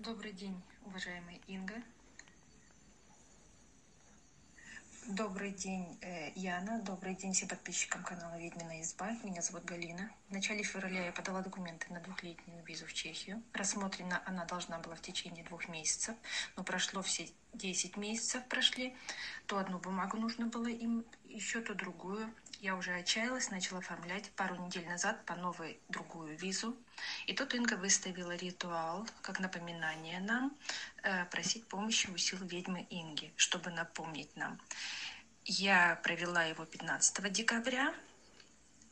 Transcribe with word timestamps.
Добрый 0.00 0.32
день, 0.32 0.60
уважаемая 0.86 1.38
Инга. 1.46 1.80
Добрый 5.06 5.52
день, 5.52 5.96
э, 6.00 6.32
Яна. 6.34 6.82
Добрый 6.82 7.14
день 7.14 7.32
всем 7.32 7.48
подписчикам 7.48 8.02
канала 8.02 8.36
«Ведьмина 8.36 8.82
изба». 8.82 9.12
Меня 9.22 9.40
зовут 9.40 9.64
Галина. 9.64 10.10
В 10.28 10.32
начале 10.32 10.64
февраля 10.64 11.06
я 11.06 11.12
подала 11.12 11.42
документы 11.42 11.92
на 11.92 12.00
двухлетнюю 12.00 12.64
визу 12.64 12.86
в 12.86 12.92
Чехию. 12.92 13.40
Рассмотрена 13.52 14.20
она 14.26 14.44
должна 14.46 14.80
была 14.80 14.96
в 14.96 15.00
течение 15.00 15.44
двух 15.44 15.68
месяцев, 15.68 16.16
но 16.56 16.64
прошло 16.64 17.00
все 17.00 17.30
10 17.52 17.96
месяцев 17.96 18.44
прошли. 18.48 18.96
То 19.46 19.58
одну 19.58 19.78
бумагу 19.78 20.16
нужно 20.16 20.46
было 20.46 20.66
им, 20.66 21.04
еще 21.26 21.60
то 21.60 21.72
другую. 21.74 22.34
Я 22.64 22.76
уже 22.76 22.94
отчаялась, 22.94 23.50
начала 23.50 23.80
оформлять 23.80 24.30
пару 24.30 24.56
недель 24.56 24.88
назад 24.88 25.22
по 25.26 25.34
новой 25.34 25.78
другую 25.90 26.34
визу. 26.38 26.74
И 27.26 27.34
тут 27.34 27.54
Инга 27.54 27.74
выставила 27.74 28.34
ритуал, 28.34 29.06
как 29.20 29.38
напоминание 29.38 30.18
нам, 30.20 30.56
э, 31.02 31.26
просить 31.26 31.68
помощи 31.68 32.08
у 32.08 32.16
сил 32.16 32.38
ведьмы 32.38 32.86
Инги, 32.88 33.34
чтобы 33.36 33.70
напомнить 33.70 34.34
нам. 34.34 34.58
Я 35.44 36.00
провела 36.02 36.44
его 36.44 36.64
15 36.64 37.28
декабря, 37.28 37.92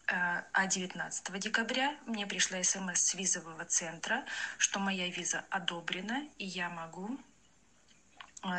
э, 0.06 0.42
а 0.52 0.66
19 0.66 1.38
декабря 1.38 1.96
мне 2.04 2.26
пришла 2.26 2.62
смс 2.62 3.00
с 3.00 3.14
визового 3.14 3.64
центра, 3.64 4.26
что 4.58 4.80
моя 4.80 5.08
виза 5.08 5.46
одобрена, 5.48 6.28
и 6.36 6.44
я 6.44 6.68
могу 6.68 7.18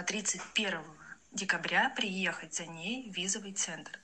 31 0.08 0.80
э, 0.80 0.84
декабря 1.34 1.92
приехать 1.92 2.56
за 2.56 2.66
ней 2.66 3.12
в 3.12 3.16
визовый 3.16 3.54
центр. 3.54 4.00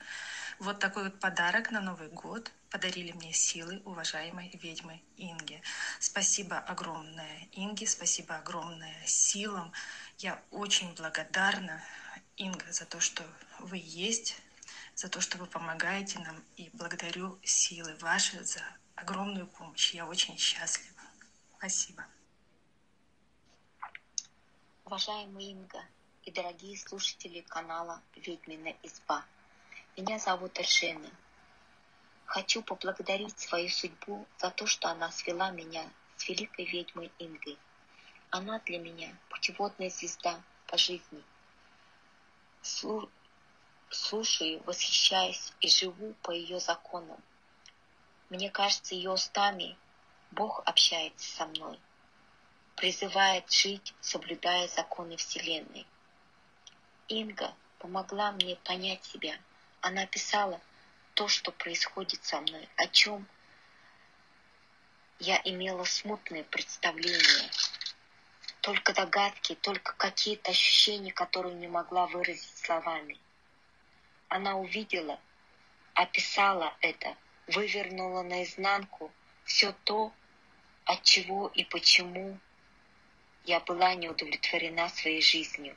Вот 0.60 0.80
такой 0.80 1.06
вот 1.06 1.20
подарок 1.22 1.72
на 1.72 1.80
Новый 1.80 2.10
год 2.10 2.52
подарили 2.70 3.14
мне 3.14 3.32
силы 3.32 3.82
уважаемой 3.86 4.52
ведьмы 4.62 5.02
Инги. 5.16 5.62
Спасибо 6.02 6.58
огромное 6.58 7.48
Инге, 7.54 7.88
спасибо 7.88 8.36
огромное 8.36 9.06
силам. 9.06 9.72
Я 10.18 10.44
очень 10.52 10.94
благодарна, 10.96 11.82
Инга, 12.36 12.70
за 12.74 12.86
то, 12.86 13.00
что 13.00 13.24
вы 13.60 13.80
есть, 13.82 14.36
за 14.96 15.08
то, 15.08 15.22
что 15.22 15.38
вы 15.38 15.46
помогаете 15.46 16.20
нам. 16.20 16.44
И 16.58 16.70
благодарю 16.74 17.40
силы 17.42 17.96
ваши 18.02 18.44
за 18.44 18.62
огромную 18.96 19.48
помощь. 19.48 19.94
Я 19.94 20.06
очень 20.06 20.38
счастлива. 20.38 21.02
Спасибо. 21.58 22.06
Уважаемая 24.84 25.46
Инга 25.46 25.86
и 26.24 26.32
дорогие 26.32 26.78
слушатели 26.78 27.40
канала 27.42 28.02
«Ведьмина 28.18 28.76
изба», 28.84 29.24
меня 30.00 30.18
зовут 30.18 30.58
Эршена. 30.58 31.10
Хочу 32.24 32.62
поблагодарить 32.62 33.38
свою 33.38 33.68
судьбу 33.68 34.26
за 34.38 34.50
то, 34.50 34.66
что 34.66 34.88
она 34.88 35.12
свела 35.12 35.52
меня 35.52 35.92
с 36.16 36.30
великой 36.30 36.64
ведьмой 36.66 37.12
Ингой. 37.20 37.58
Она 38.30 38.60
для 38.60 38.80
меня 38.80 39.14
путеводная 39.30 39.90
звезда 39.90 40.42
по 40.68 40.78
жизни. 40.78 41.22
Слу... 42.62 43.10
Слушаю, 43.90 44.64
восхищаюсь 44.64 45.52
и 45.60 45.68
живу 45.68 46.14
по 46.22 46.32
ее 46.32 46.62
законам. 46.62 47.22
Мне 48.30 48.50
кажется, 48.50 48.96
ее 48.96 49.12
устами 49.12 49.76
Бог 50.32 50.62
общается 50.66 51.28
со 51.30 51.46
мной, 51.48 51.78
призывает 52.76 53.52
жить, 53.52 53.94
соблюдая 54.00 54.68
законы 54.70 55.18
Вселенной. 55.18 55.86
Инга 57.10 57.54
помогла 57.80 58.32
мне 58.32 58.56
понять 58.58 59.04
себя– 59.04 59.38
она 59.82 60.06
писала 60.06 60.60
то, 61.14 61.28
что 61.28 61.52
происходит 61.52 62.24
со 62.24 62.42
мной, 62.42 62.68
о 62.76 62.88
чем 62.88 63.28
я 65.20 65.42
имела 65.44 65.84
смутное 65.84 66.44
представление, 66.44 67.50
только 68.62 68.94
догадки, 68.94 69.56
только 69.56 69.94
какие-то 69.94 70.52
ощущения, 70.52 71.12
которые 71.12 71.56
не 71.56 71.68
могла 71.68 72.08
выразить 72.08 72.58
словами. 72.58 73.18
Она 74.28 74.58
увидела, 74.58 75.20
описала 75.94 76.76
это, 76.82 77.16
вывернула 77.48 78.22
наизнанку 78.22 79.12
все 79.46 79.74
то, 79.84 80.14
от 80.86 81.04
чего 81.04 81.48
и 81.48 81.64
почему 81.64 82.38
я 83.46 83.60
была 83.60 83.96
не 83.96 84.10
удовлетворена 84.10 84.90
своей 84.90 85.22
жизнью 85.22 85.76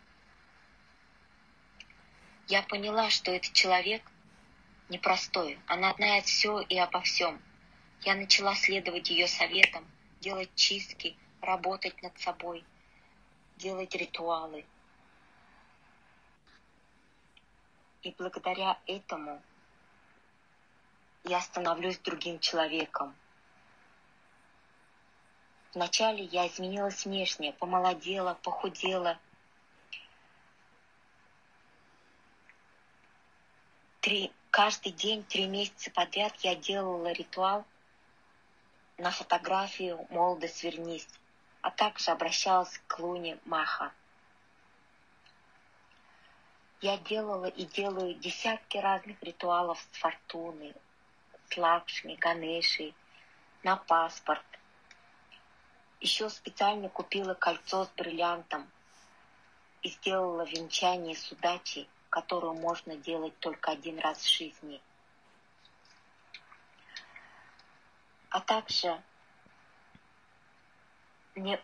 я 2.49 2.63
поняла, 2.63 3.11
что 3.11 3.31
этот 3.31 3.53
человек 3.53 4.03
непростой. 4.89 5.59
Она 5.67 5.95
знает 5.95 6.27
все 6.27 6.61
и 6.61 6.79
обо 6.79 7.01
всем. 7.01 7.41
Я 8.03 8.15
начала 8.15 8.55
следовать 8.55 9.11
ее 9.11 9.29
советам, 9.29 9.87
делать 10.21 10.51
чистки, 10.55 11.17
работать 11.41 12.03
над 12.03 12.19
собой, 12.19 12.65
делать 13.57 13.95
ритуалы. 13.95 14.65
И 18.03 18.13
благодаря 18.19 18.79
этому 18.87 19.41
я 21.25 21.41
становлюсь 21.41 21.99
другим 21.99 22.41
человеком. 22.41 23.15
Вначале 25.75 26.25
я 26.25 26.49
изменилась 26.49 27.05
внешне, 27.05 27.53
помолодела, 27.53 28.35
похудела– 28.43 29.19
три, 34.03 34.33
каждый 34.51 34.91
день, 34.91 35.23
три 35.23 35.47
месяца 35.47 35.91
подряд 35.93 36.35
я 36.41 36.57
делала 36.57 37.13
ритуал 37.13 37.65
на 38.99 39.13
фотографию 39.13 40.07
«Молодость 40.11 40.65
вернись», 40.65 41.09
а 41.61 41.71
также 41.71 42.11
обращалась 42.11 42.81
к 42.89 42.99
Луне 42.99 43.39
Маха. 43.45 43.93
Я 46.81 46.99
делала 46.99 47.47
и 47.47 47.65
делаю 47.65 48.15
десятки 48.15 48.77
разных 48.77 49.23
ритуалов 49.23 49.79
с 49.93 49.99
фортуной, 49.99 50.75
с 51.49 51.57
лакшми, 51.57 52.17
ганешей, 52.17 52.97
на 53.63 53.77
паспорт. 53.77 54.45
Еще 56.01 56.29
специально 56.29 56.89
купила 56.89 57.35
кольцо 57.35 57.85
с 57.85 57.89
бриллиантом 57.91 58.69
и 59.83 59.91
сделала 59.91 60.43
венчание 60.45 61.15
с 61.15 61.31
удачей– 61.31 61.89
которую 62.13 62.53
можно 62.53 62.95
делать 62.95 63.37
только 63.39 63.71
один 63.71 63.99
раз 63.99 64.19
в 64.19 64.29
жизни. 64.29 64.83
А 68.29 68.39
также 68.41 69.03
мне, 71.35 71.59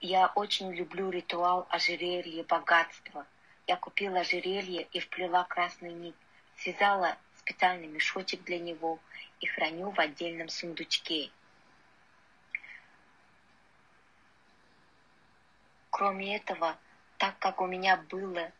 я 0.00 0.26
очень 0.34 0.72
люблю 0.72 1.08
ритуал 1.08 1.68
ожерелья 1.70 2.42
богатства. 2.42 3.24
Я 3.68 3.76
купила 3.76 4.20
ожерелье 4.20 4.88
и 4.92 4.98
вплела 4.98 5.44
красную 5.44 5.94
нить, 5.94 6.16
связала 6.56 7.16
специальный 7.36 7.86
мешочек 7.86 8.42
для 8.42 8.58
него 8.58 8.98
и 9.38 9.46
храню 9.46 9.92
в 9.92 10.00
отдельном 10.00 10.48
сундучке. 10.48 11.30
Кроме 15.90 16.36
этого, 16.36 16.76
так 17.18 17.38
как 17.38 17.60
у 17.60 17.66
меня 17.66 17.96
было 17.96 18.50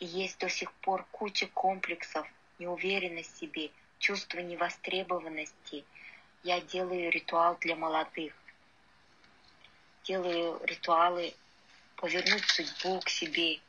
и 0.00 0.06
есть 0.06 0.38
до 0.38 0.48
сих 0.48 0.72
пор 0.72 1.06
куча 1.12 1.46
комплексов, 1.46 2.26
неуверенность 2.58 3.34
в 3.36 3.38
себе, 3.38 3.70
чувство 3.98 4.38
невостребованности. 4.38 5.84
Я 6.42 6.60
делаю 6.62 7.10
ритуал 7.10 7.56
для 7.60 7.76
молодых. 7.76 8.32
Делаю 10.04 10.58
ритуалы 10.64 11.34
повернуть 11.96 12.48
судьбу 12.48 13.00
к 13.00 13.10
себе. 13.10 13.60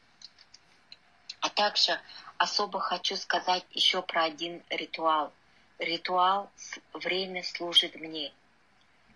А 1.41 1.49
также 1.49 1.99
особо 2.37 2.79
хочу 2.79 3.17
сказать 3.17 3.65
еще 3.71 4.01
про 4.01 4.23
один 4.23 4.63
ритуал. 4.69 5.33
Ритуал 5.79 6.49
«Время 6.93 7.43
служит 7.43 7.95
мне» 7.95 8.31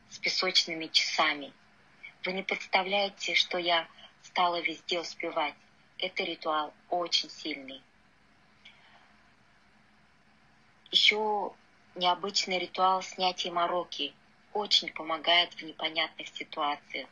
с 0.09 0.17
песочными 0.17 0.87
часами. 0.87 1.53
Вы 2.25 2.33
не 2.33 2.43
представляете, 2.43 3.35
что 3.35 3.57
я 3.57 3.87
стала 4.23 4.59
везде 4.59 4.99
успевать. 4.99 5.55
Это 5.97 6.23
ритуал 6.23 6.73
очень 6.89 7.29
сильный. 7.29 7.81
Еще 10.91 11.53
необычный 11.95 12.59
ритуал 12.59 13.01
снятия 13.01 13.51
мороки 13.51 14.13
очень 14.53 14.91
помогает 14.91 15.53
в 15.53 15.61
непонятных 15.61 16.27
ситуациях. 16.27 17.09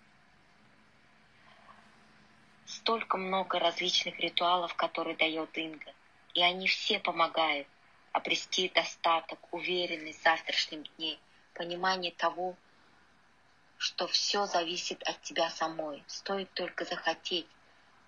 Столько 2.66 3.18
много 3.18 3.60
различных 3.60 4.20
ритуалов, 4.20 4.74
которые 4.76 5.16
дает 5.16 5.58
Инга, 5.58 5.94
и 6.34 6.42
они 6.42 6.68
все 6.68 7.00
помогают 7.00 7.68
обрести 8.14 8.70
достаток, 8.70 9.40
уверенность 9.52 10.20
в 10.20 10.24
завтрашнем 10.24 10.84
дне, 10.98 11.18
понимание 11.54 12.12
того, 12.12 12.56
что 13.78 14.08
все 14.08 14.46
зависит 14.46 15.04
от 15.04 15.22
тебя 15.22 15.50
самой. 15.50 16.04
Стоит 16.08 16.52
только 16.54 16.86
захотеть, 16.86 17.48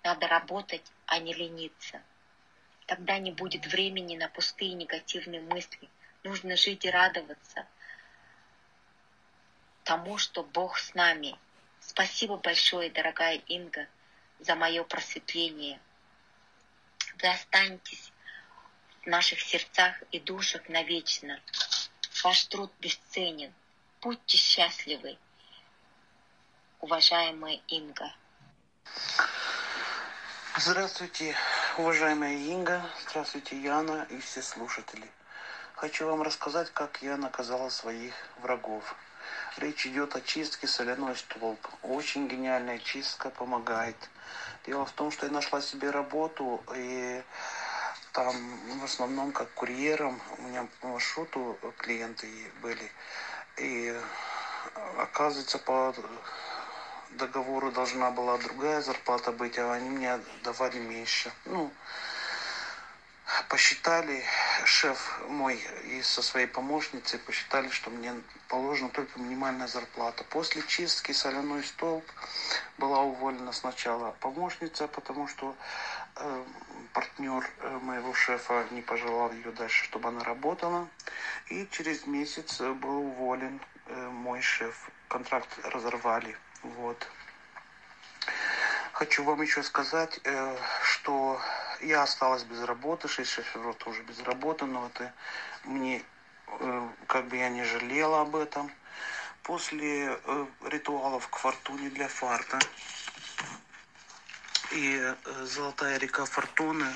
надо 0.06 0.28
работать, 0.28 0.86
а 1.08 1.20
не 1.20 1.34
лениться. 1.34 2.02
Тогда 2.86 3.18
не 3.18 3.32
будет 3.32 3.66
времени 3.66 4.16
на 4.16 4.30
пустые 4.30 4.74
негативные 4.74 5.42
мысли. 5.42 5.90
Нужно 6.24 6.56
жить 6.56 6.86
и 6.86 6.90
радоваться 6.90 7.66
тому, 9.84 10.18
что 10.18 10.44
Бог 10.44 10.78
с 10.78 10.94
нами. 10.94 11.36
Спасибо 11.80 12.38
большое, 12.38 12.90
дорогая 12.90 13.38
Инга, 13.48 13.88
за 14.40 14.56
мое 14.56 14.84
просветление. 14.84 15.80
Вы 17.22 17.30
останетесь 17.30 18.12
в 19.04 19.08
наших 19.08 19.40
сердцах 19.40 20.02
и 20.12 20.20
душах 20.20 20.70
навечно. 20.70 21.40
Ваш 22.24 22.46
труд 22.46 22.72
бесценен. 22.80 23.54
Будьте 24.02 24.38
счастливы, 24.38 25.18
уважаемая 26.80 27.60
Инга. 27.68 28.14
Здравствуйте, 30.58 31.36
уважаемая 31.78 32.38
Инга, 32.38 32.82
здравствуйте, 33.10 33.58
Яна 33.58 34.08
и 34.10 34.22
все 34.22 34.42
слушатели. 34.42 35.06
Хочу 35.76 36.08
вам 36.08 36.22
рассказать, 36.22 36.72
как 36.72 37.02
я 37.02 37.18
наказала 37.18 37.68
своих 37.68 38.14
врагов. 38.42 38.96
Речь 39.58 39.86
идет 39.86 40.16
о 40.16 40.22
чистке 40.22 40.66
соляной 40.68 41.18
столб. 41.18 41.60
Очень 41.82 42.30
гениальная 42.30 42.80
чистка 42.80 43.32
помогает. 43.32 43.98
Дело 44.66 44.86
в 44.86 44.92
том, 44.92 45.12
что 45.12 45.26
я 45.26 45.32
нашла 45.34 45.60
себе 45.60 45.90
работу, 45.90 46.64
и 46.74 47.22
там 48.14 48.34
в 48.80 48.86
основном 48.86 49.34
как 49.34 49.52
курьером 49.56 50.22
у 50.38 50.44
меня 50.44 50.66
по 50.80 50.88
маршруту 50.88 51.60
клиенты 51.80 52.30
были. 52.62 52.92
И 53.58 53.94
оказывается, 55.00 55.60
по 55.60 55.94
договору 57.18 57.72
должна 57.72 58.12
была 58.12 58.38
другая 58.38 58.82
зарплата 58.82 59.32
быть, 59.32 59.58
а 59.58 59.74
они 59.74 59.90
мне 59.90 60.20
давали 60.44 60.80
меньше. 60.80 61.32
Ну, 61.46 61.72
посчитали, 63.50 64.24
шеф 64.66 65.20
мой 65.28 65.56
и 65.86 66.02
со 66.02 66.22
своей 66.22 66.48
помощницей 66.48 67.20
посчитали, 67.20 67.70
что 67.70 67.90
мне 67.90 68.14
положена 68.48 68.90
только 68.90 69.20
минимальная 69.20 69.68
зарплата. 69.68 70.24
После 70.30 70.62
чистки 70.64 71.12
соляной 71.12 71.64
столб 71.64 72.06
была 72.78 73.02
уволена 73.02 73.52
сначала 73.52 74.12
помощница, 74.20 74.88
потому 74.88 75.28
что 75.28 75.56
э, 76.16 76.44
партнер 76.94 77.50
э, 77.60 77.80
моего 77.82 78.14
шефа 78.14 78.66
не 78.72 78.82
пожелал 78.82 79.32
ее 79.32 79.52
дальше, 79.52 79.86
чтобы 79.86 80.10
она 80.10 80.24
работала. 80.24 80.88
И 81.50 81.68
через 81.72 82.06
месяц 82.08 82.60
был 82.60 83.08
уволен 83.08 83.60
э, 83.88 84.10
мой 84.10 84.42
шеф. 84.42 84.90
Контракт 85.08 85.50
разорвали. 85.64 86.36
Вот. 86.78 87.08
Хочу 88.94 89.24
вам 89.24 89.42
еще 89.42 89.62
сказать, 89.62 90.20
э, 90.24 90.58
что 90.84 91.40
я 91.82 92.04
осталась 92.04 92.44
без 92.44 92.64
работы, 92.64 93.08
6 93.08 93.30
шоферов 93.30 93.76
тоже 93.76 94.02
без 94.04 94.20
работы, 94.22 94.66
но 94.66 94.88
это 94.88 95.14
мне, 95.64 96.02
э, 96.48 96.90
как 97.08 97.28
бы 97.28 97.38
я 97.38 97.50
не 97.50 97.64
жалела 97.64 98.22
об 98.22 98.36
этом. 98.36 98.72
После 99.44 100.18
э, 100.24 100.46
ритуалов 100.64 101.28
к 101.28 101.38
фортуне 101.38 101.90
для 101.90 102.08
фарта 102.08 102.58
и 104.72 105.14
Золотая 105.44 105.98
река 106.00 106.26
Фортуны 106.26 106.92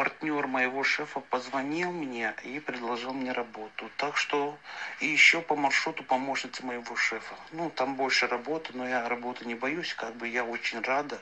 партнер 0.00 0.46
моего 0.46 0.82
шефа 0.82 1.20
позвонил 1.20 1.92
мне 1.92 2.34
и 2.44 2.58
предложил 2.58 3.12
мне 3.12 3.32
работу. 3.32 3.90
Так 3.98 4.16
что 4.16 4.56
и 4.98 5.06
еще 5.06 5.42
по 5.42 5.56
маршруту 5.56 6.02
помощницы 6.04 6.64
моего 6.64 6.96
шефа. 6.96 7.34
Ну, 7.52 7.68
там 7.68 7.96
больше 7.96 8.26
работы, 8.26 8.72
но 8.72 8.88
я 8.88 9.06
работы 9.10 9.44
не 9.44 9.54
боюсь, 9.54 9.92
как 9.92 10.14
бы 10.14 10.26
я 10.26 10.42
очень 10.42 10.80
рада. 10.80 11.20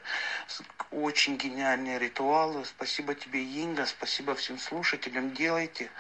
Очень 0.92 1.38
гениальные 1.38 1.98
ритуалы. 1.98 2.64
Спасибо 2.64 3.16
тебе, 3.16 3.42
Инга, 3.42 3.84
спасибо 3.84 4.36
всем 4.36 4.60
слушателям. 4.60 5.32
Делайте, 5.32 5.90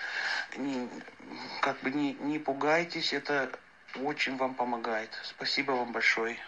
не, 0.56 0.88
как 1.60 1.80
бы 1.80 1.90
не, 1.90 2.12
не 2.12 2.38
пугайтесь, 2.38 3.12
это 3.12 3.50
очень 3.96 4.36
вам 4.36 4.54
помогает. 4.54 5.10
Спасибо 5.24 5.72
вам 5.72 5.90
большое. 5.90 6.38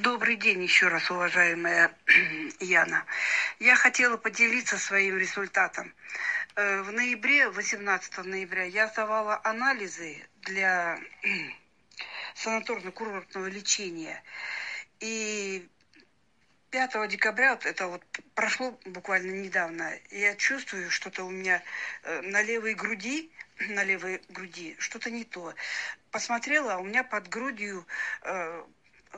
Добрый 0.00 0.34
день 0.34 0.60
еще 0.60 0.88
раз, 0.88 1.08
уважаемая 1.08 1.96
Яна. 2.58 3.04
Я 3.60 3.76
хотела 3.76 4.16
поделиться 4.16 4.76
своим 4.76 5.16
результатом. 5.16 5.94
Э, 6.56 6.82
в 6.82 6.90
ноябре, 6.90 7.48
18 7.48 8.24
ноября, 8.24 8.64
я 8.64 8.88
сдавала 8.88 9.40
анализы 9.44 10.18
для 10.42 10.98
санаторно-курортного 12.34 13.48
лечения. 13.48 14.20
И 14.98 15.68
5 16.70 17.08
декабря, 17.08 17.54
вот 17.54 17.64
это 17.64 17.86
вот 17.86 18.02
прошло 18.34 18.76
буквально 18.86 19.30
недавно, 19.30 19.92
я 20.10 20.34
чувствую 20.34 20.90
что-то 20.90 21.22
у 21.22 21.30
меня 21.30 21.62
э, 22.02 22.20
на 22.22 22.42
левой 22.42 22.74
груди, 22.74 23.30
на 23.68 23.84
левой 23.84 24.20
груди, 24.28 24.74
что-то 24.80 25.12
не 25.12 25.22
то. 25.22 25.54
Посмотрела, 26.10 26.74
а 26.74 26.78
у 26.78 26.84
меня 26.84 27.04
под 27.04 27.28
грудью 27.28 27.86
э, 28.22 28.64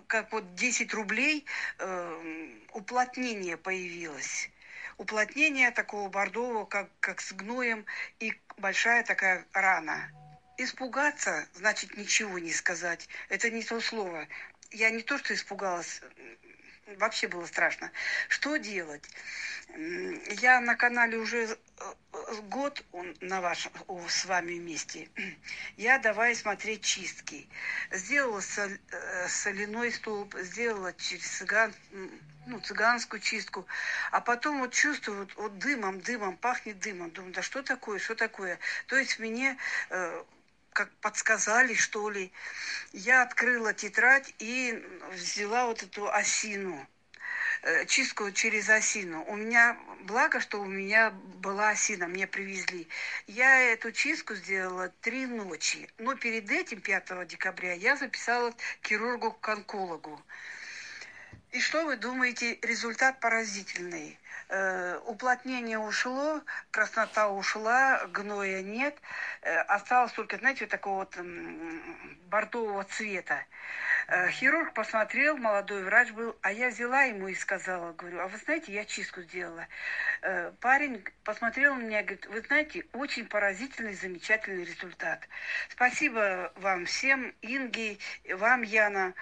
как 0.06 0.32
вот 0.32 0.54
10 0.54 0.92
рублей 0.94 1.44
э, 1.78 2.48
уплотнение 2.72 3.56
появилось. 3.56 4.50
Уплотнение 4.98 5.70
такого 5.70 6.08
бордового, 6.08 6.64
как, 6.64 6.88
как 7.00 7.20
с 7.20 7.32
гноем, 7.32 7.84
и 8.18 8.32
большая 8.56 9.04
такая 9.04 9.46
рана. 9.52 10.10
Испугаться, 10.58 11.46
значит 11.54 11.96
ничего 11.96 12.38
не 12.38 12.52
сказать. 12.52 13.08
Это 13.28 13.50
не 13.50 13.62
то 13.62 13.80
слово. 13.80 14.26
Я 14.70 14.90
не 14.90 15.02
то, 15.02 15.18
что 15.18 15.34
испугалась, 15.34 16.00
вообще 16.98 17.28
было 17.28 17.44
страшно. 17.46 17.90
Что 18.28 18.56
делать? 18.56 19.04
Я 20.40 20.60
на 20.60 20.76
канале 20.76 21.18
уже 21.18 21.44
э, 21.46 22.34
год 22.44 22.82
на 23.20 23.40
вашем, 23.40 23.72
с 24.08 24.24
вами 24.24 24.54
вместе. 24.58 25.08
Я 25.76 25.98
давай 25.98 26.34
смотреть 26.34 26.82
чистки. 26.82 27.48
Сделала 27.90 28.40
соль, 28.40 28.78
э, 28.92 29.28
соляной 29.28 29.92
столб, 29.92 30.34
сделала 30.38 30.92
через 30.94 31.26
цыган, 31.26 31.74
ну, 32.46 32.60
цыганскую 32.60 33.20
чистку. 33.20 33.66
А 34.12 34.20
потом 34.20 34.60
вот 34.60 34.72
чувствую, 34.72 35.20
вот, 35.20 35.34
вот 35.36 35.58
дымом, 35.58 36.00
дымом, 36.00 36.36
пахнет 36.36 36.78
дымом. 36.78 37.10
Думаю, 37.10 37.34
да 37.34 37.42
что 37.42 37.62
такое, 37.62 37.98
что 37.98 38.14
такое? 38.14 38.58
То 38.86 38.96
есть 38.96 39.18
мне 39.18 39.58
э, 39.90 40.24
как 40.76 40.90
подсказали, 41.00 41.74
что 41.74 42.10
ли. 42.10 42.30
Я 42.92 43.22
открыла 43.22 43.72
тетрадь 43.72 44.34
и 44.38 44.84
взяла 45.12 45.66
вот 45.66 45.82
эту 45.82 46.12
осину 46.12 46.86
Э, 47.62 47.84
чистку 47.86 48.30
через 48.30 48.68
осину. 48.68 49.24
У 49.24 49.34
меня, 49.34 49.76
благо, 50.02 50.40
что 50.40 50.60
у 50.60 50.66
меня 50.66 51.10
была 51.10 51.70
осина, 51.70 52.06
мне 52.06 52.26
привезли. 52.26 52.86
Я 53.26 53.60
эту 53.72 53.92
чистку 53.92 54.34
сделала 54.34 54.90
три 55.00 55.26
ночи. 55.26 55.88
Но 55.98 56.14
перед 56.14 56.50
этим, 56.50 56.80
5 56.80 57.26
декабря, 57.26 57.72
я 57.72 57.96
записала 57.96 58.52
к 58.52 58.86
хирургу 58.86 59.32
к 59.32 59.48
онкологу. 59.48 60.22
И 61.50 61.60
что 61.60 61.84
вы 61.84 61.96
думаете, 61.96 62.58
результат 62.62 63.20
поразительный. 63.20 64.18
Э, 64.48 64.98
уплотнение 65.06 65.78
ушло, 65.78 66.40
краснота 66.70 67.28
ушла, 67.28 68.06
гноя 68.06 68.62
нет. 68.62 68.96
Э, 69.42 69.58
осталось 69.62 70.12
только, 70.12 70.36
знаете, 70.36 70.64
вот 70.64 70.70
такого 70.70 70.98
вот 71.00 71.18
бордового 72.28 72.84
цвета. 72.84 73.44
Э, 74.08 74.30
хирург 74.30 74.72
посмотрел, 74.72 75.36
молодой 75.36 75.82
врач 75.82 76.12
был, 76.12 76.36
а 76.42 76.52
я 76.52 76.68
взяла 76.68 77.02
ему 77.02 77.26
и 77.26 77.34
сказала, 77.34 77.92
говорю, 77.92 78.20
а 78.20 78.28
вы 78.28 78.38
знаете, 78.38 78.72
я 78.72 78.84
чистку 78.84 79.22
сделала. 79.22 79.66
Э, 80.22 80.52
парень 80.60 81.04
посмотрел 81.24 81.74
на 81.74 81.82
меня, 81.82 82.02
говорит, 82.02 82.26
вы 82.26 82.40
знаете, 82.42 82.86
очень 82.92 83.26
поразительный, 83.26 83.94
замечательный 83.94 84.64
результат. 84.64 85.28
Спасибо 85.70 86.52
вам 86.56 86.86
всем, 86.86 87.34
Инге, 87.42 87.98
вам, 88.30 88.62
Яна. 88.62 89.14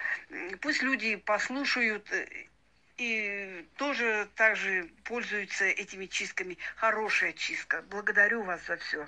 Пусть 0.61 0.83
люди 0.83 1.15
послушают 1.15 2.11
э, 2.11 2.27
и 2.97 3.67
тоже 3.77 4.27
также 4.35 4.89
пользуются 5.03 5.65
этими 5.65 6.05
чистками. 6.05 6.57
Хорошая 6.75 7.33
чистка. 7.33 7.83
Благодарю 7.89 8.43
вас 8.43 8.65
за 8.67 8.77
все. 8.77 9.07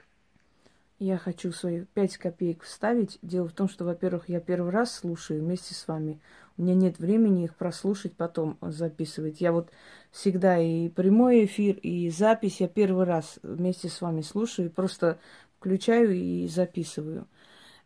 Я 0.99 1.17
хочу 1.19 1.51
свои 1.51 1.85
пять 1.93 2.17
копеек 2.17 2.63
вставить. 2.63 3.19
Дело 3.21 3.47
в 3.47 3.53
том, 3.53 3.69
что, 3.69 3.85
во-первых, 3.85 4.29
я 4.29 4.39
первый 4.39 4.71
раз 4.71 4.95
слушаю 4.95 5.41
вместе 5.41 5.75
с 5.75 5.87
вами. 5.87 6.19
У 6.57 6.63
меня 6.63 6.73
нет 6.73 6.97
времени 6.97 7.43
их 7.43 7.55
прослушать, 7.55 8.15
потом 8.15 8.57
записывать. 8.61 9.39
Я 9.39 9.51
вот 9.51 9.71
всегда 10.11 10.57
и 10.57 10.89
прямой 10.89 11.45
эфир, 11.45 11.75
и 11.75 12.09
запись 12.09 12.61
я 12.61 12.67
первый 12.67 13.05
раз 13.05 13.37
вместе 13.43 13.89
с 13.89 14.01
вами 14.01 14.21
слушаю, 14.21 14.71
просто 14.71 15.19
включаю 15.59 16.15
и 16.15 16.47
записываю. 16.47 17.27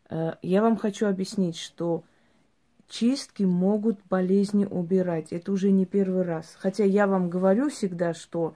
Э, 0.09 0.35
я 0.41 0.61
вам 0.61 0.77
хочу 0.77 1.05
объяснить, 1.07 1.57
что 1.57 2.05
чистки 2.91 3.43
могут 3.43 3.99
болезни 4.09 4.65
убирать. 4.65 5.31
Это 5.31 5.51
уже 5.51 5.71
не 5.71 5.85
первый 5.85 6.23
раз. 6.23 6.55
Хотя 6.59 6.83
я 6.83 7.07
вам 7.07 7.29
говорю 7.29 7.69
всегда, 7.69 8.13
что 8.13 8.53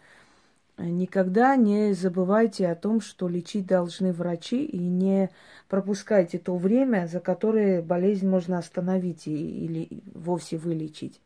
Никогда 0.78 1.56
не 1.56 1.94
забывайте 1.94 2.68
о 2.68 2.76
том, 2.76 3.00
что 3.00 3.30
лечить 3.30 3.66
должны 3.66 4.12
врачи, 4.12 4.66
и 4.66 4.78
не 4.78 5.30
пропускайте 5.70 6.38
то 6.38 6.58
время, 6.58 7.08
за 7.08 7.22
которое 7.22 7.82
болезнь 7.82 8.28
можно 8.28 8.58
остановить 8.58 9.26
или 9.26 9.88
вовсе 10.14 10.58
вылечить. 10.58 11.22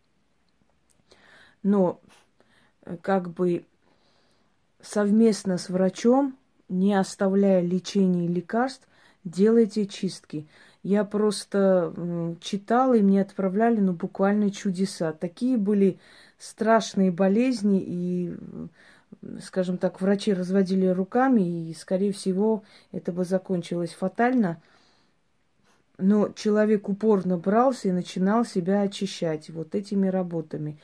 Но 1.64 2.00
э, 2.86 2.96
как 3.02 3.32
бы 3.32 3.66
совместно 4.82 5.58
с 5.58 5.70
врачом, 5.70 6.38
не 6.70 6.94
оставляя 6.94 7.62
лечения 7.62 8.26
и 8.26 8.32
лекарств, 8.32 8.88
делайте 9.24 9.88
чистки. 9.88 10.48
Я 10.82 11.04
просто 11.04 11.94
читала, 12.40 12.94
и 12.94 13.02
мне 13.02 13.22
отправляли, 13.22 13.80
ну, 13.80 13.94
буквально 13.94 14.50
чудеса. 14.50 15.12
Такие 15.12 15.58
были 15.58 16.00
страшные 16.38 17.12
болезни, 17.12 17.84
и, 17.86 18.34
скажем 19.42 19.78
так, 19.78 20.00
врачи 20.00 20.34
разводили 20.34 20.88
руками, 20.88 21.70
и, 21.70 21.74
скорее 21.74 22.14
всего, 22.14 22.64
это 22.94 23.12
бы 23.12 23.26
закончилось 23.26 23.94
фатально. 23.94 24.62
Но 25.98 26.30
человек 26.30 26.88
упорно 26.88 27.38
брался 27.38 27.90
и 27.90 27.92
начинал 27.92 28.46
себя 28.46 28.84
очищать 28.84 29.50
вот 29.50 29.76
этими 29.76 30.08
работами. 30.08 30.80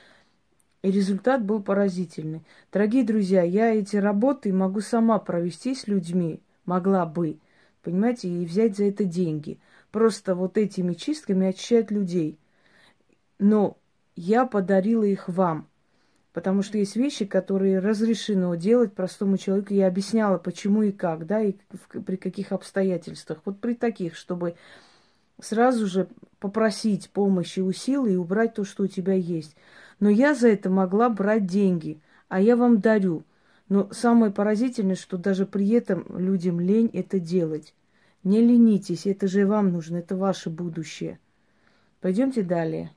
И 0.82 0.90
результат 0.90 1.42
был 1.42 1.62
поразительный. 1.62 2.42
Дорогие 2.70 3.02
друзья, 3.02 3.42
я 3.42 3.74
эти 3.74 3.96
работы 3.96 4.52
могу 4.52 4.82
сама 4.82 5.18
провести 5.18 5.74
с 5.74 5.86
людьми, 5.86 6.42
могла 6.66 7.06
бы, 7.06 7.38
понимаете, 7.82 8.28
и 8.28 8.44
взять 8.44 8.76
за 8.76 8.84
это 8.84 9.04
деньги. 9.04 9.58
Просто 9.90 10.34
вот 10.34 10.58
этими 10.58 10.94
чистками 10.94 11.46
очищать 11.48 11.90
людей. 11.90 12.38
Но 13.38 13.78
я 14.14 14.46
подарила 14.46 15.04
их 15.04 15.28
вам. 15.28 15.68
Потому 16.32 16.60
что 16.62 16.76
есть 16.76 16.96
вещи, 16.96 17.24
которые 17.24 17.78
разрешено 17.78 18.54
делать 18.56 18.92
простому 18.92 19.38
человеку. 19.38 19.72
Я 19.72 19.86
объясняла, 19.86 20.36
почему 20.36 20.82
и 20.82 20.92
как, 20.92 21.26
да, 21.26 21.40
и 21.40 21.54
при 22.04 22.16
каких 22.16 22.52
обстоятельствах. 22.52 23.40
Вот 23.46 23.58
при 23.58 23.72
таких, 23.74 24.16
чтобы 24.16 24.56
сразу 25.40 25.86
же 25.86 26.08
попросить 26.38 27.10
помощи 27.10 27.60
у 27.60 27.72
силы 27.72 28.12
и 28.12 28.16
убрать 28.16 28.54
то, 28.54 28.64
что 28.64 28.84
у 28.84 28.86
тебя 28.86 29.14
есть. 29.14 29.56
Но 29.98 30.10
я 30.10 30.34
за 30.34 30.48
это 30.48 30.68
могла 30.68 31.08
брать 31.08 31.46
деньги, 31.46 32.00
а 32.28 32.40
я 32.40 32.56
вам 32.56 32.80
дарю. 32.80 33.24
Но 33.68 33.88
самое 33.92 34.30
поразительное, 34.30 34.94
что 34.94 35.16
даже 35.16 35.46
при 35.46 35.68
этом 35.70 36.04
людям 36.18 36.60
лень 36.60 36.90
это 36.92 37.18
делать. 37.18 37.74
Не 38.26 38.40
ленитесь, 38.40 39.06
это 39.06 39.28
же 39.28 39.46
вам 39.46 39.70
нужно, 39.70 39.98
это 39.98 40.16
ваше 40.16 40.50
будущее. 40.50 41.20
Пойдемте 42.00 42.42
далее. 42.42 42.92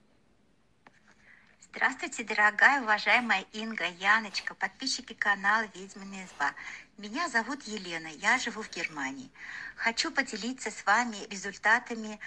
Здравствуйте, 1.62 2.24
дорогая, 2.24 2.82
уважаемая 2.82 3.46
Инга, 3.54 3.86
Яночка, 4.00 4.56
подписчики 4.56 5.14
канала 5.14 5.66
«Ведьмина 5.76 6.26
изба». 6.26 6.56
Меня 6.98 7.30
зовут 7.30 7.62
Елена, 7.66 8.08
я 8.08 8.40
живу 8.40 8.64
в 8.64 8.72
Германии. 8.72 9.30
Хочу 9.76 10.10
поделиться 10.10 10.72
с 10.72 10.84
вами 10.84 11.18
результатами 11.30 12.20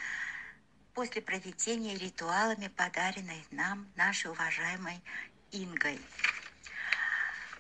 после 0.95 1.23
проведения 1.23 1.97
ритуалами, 1.97 2.69
подаренной 2.69 3.45
нам 3.51 3.89
нашей 3.97 4.31
уважаемой 4.31 5.03
Ингой. 5.51 5.99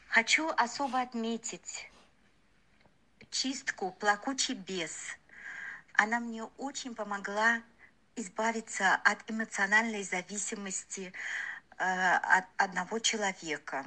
Хочу 0.06 0.48
особо 0.50 1.00
отметить 1.00 1.90
чистку 3.32 3.90
«Плакучий 3.98 4.54
бес». 4.54 5.16
Она 5.94 6.20
мне 6.20 6.44
очень 6.58 6.94
помогла 6.94 7.62
избавиться 8.16 8.94
от 8.94 9.30
эмоциональной 9.30 10.02
зависимости 10.02 11.12
Э, 11.78 12.16
от 12.16 12.44
одного 12.58 13.00
человека. 13.00 13.84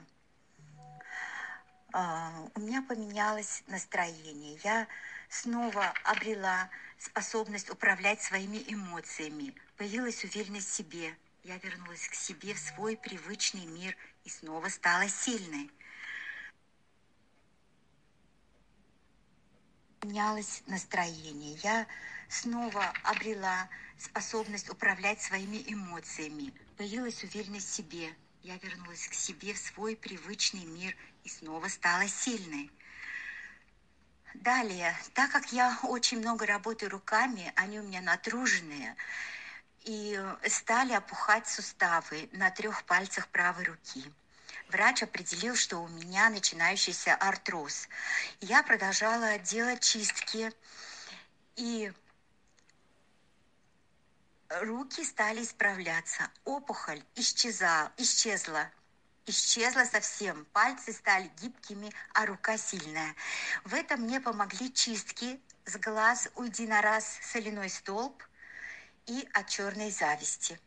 А, 1.93 2.33
у 2.53 2.59
меня 2.59 2.81
поменялось 2.81 3.63
настроение. 3.67 4.59
Я 4.65 4.87
снова 5.29 5.93
обрела 6.03 6.69
способность 6.97 7.69
управлять 7.69 8.21
своими 8.21 8.61
эмоциями. 8.67 9.55
Появилась 9.77 10.25
уверенность 10.25 10.67
в 10.67 10.73
себе. 10.73 11.15
Я 11.43 11.57
вернулась 11.59 12.09
к 12.09 12.15
себе, 12.15 12.53
в 12.53 12.59
свой 12.59 12.97
привычный 12.97 13.65
мир 13.65 13.95
и 14.25 14.29
снова 14.29 14.67
стала 14.67 15.07
сильной. 15.07 15.71
Менялось 20.05 20.61
настроение. 20.67 21.57
Я 21.63 21.87
снова 22.29 22.93
обрела 23.03 23.67
способность 23.97 24.69
управлять 24.69 25.19
своими 25.19 25.63
эмоциями. 25.65 26.53
Появилась 26.77 27.23
уверенность 27.23 27.69
в 27.69 27.73
себе. 27.73 28.15
Я 28.43 28.55
вернулась 28.57 29.07
к 29.07 29.15
себе 29.15 29.53
в 29.53 29.57
свой 29.57 29.95
привычный 29.95 30.63
мир 30.65 30.95
и 31.23 31.29
снова 31.29 31.67
стала 31.69 32.07
сильной. 32.07 32.71
Далее, 34.35 34.95
так 35.15 35.31
как 35.31 35.51
я 35.51 35.79
очень 35.81 36.19
много 36.19 36.45
работаю 36.45 36.91
руками, 36.91 37.51
они 37.55 37.79
у 37.79 37.83
меня 37.83 38.01
натруженные, 38.01 38.95
и 39.85 40.21
стали 40.47 40.93
опухать 40.93 41.47
суставы 41.47 42.29
на 42.31 42.51
трех 42.51 42.83
пальцах 42.83 43.27
правой 43.29 43.63
руки. 43.63 44.05
Врач 44.69 45.03
определил, 45.03 45.55
что 45.55 45.77
у 45.77 45.87
меня 45.87 46.29
начинающийся 46.29 47.15
артроз. 47.15 47.87
Я 48.41 48.63
продолжала 48.63 49.37
делать 49.37 49.81
чистки, 49.81 50.51
и 51.55 51.93
руки 54.49 55.03
стали 55.03 55.43
исправляться. 55.43 56.29
Опухоль 56.43 57.03
исчезала, 57.15 57.91
исчезла. 57.97 58.69
Исчезла 59.27 59.85
совсем. 59.85 60.45
Пальцы 60.53 60.93
стали 60.93 61.31
гибкими, 61.41 61.91
а 62.13 62.25
рука 62.25 62.57
сильная. 62.57 63.15
В 63.63 63.73
этом 63.73 64.01
мне 64.01 64.19
помогли 64.19 64.71
чистки 64.71 65.39
с 65.65 65.77
глаз 65.77 66.29
«Уйди 66.35 66.67
на 66.67 66.81
раз» 66.81 67.19
соляной 67.21 67.69
столб 67.69 68.23
и 69.07 69.27
от 69.33 69.47
черной 69.47 69.89
зависти. 69.89 70.59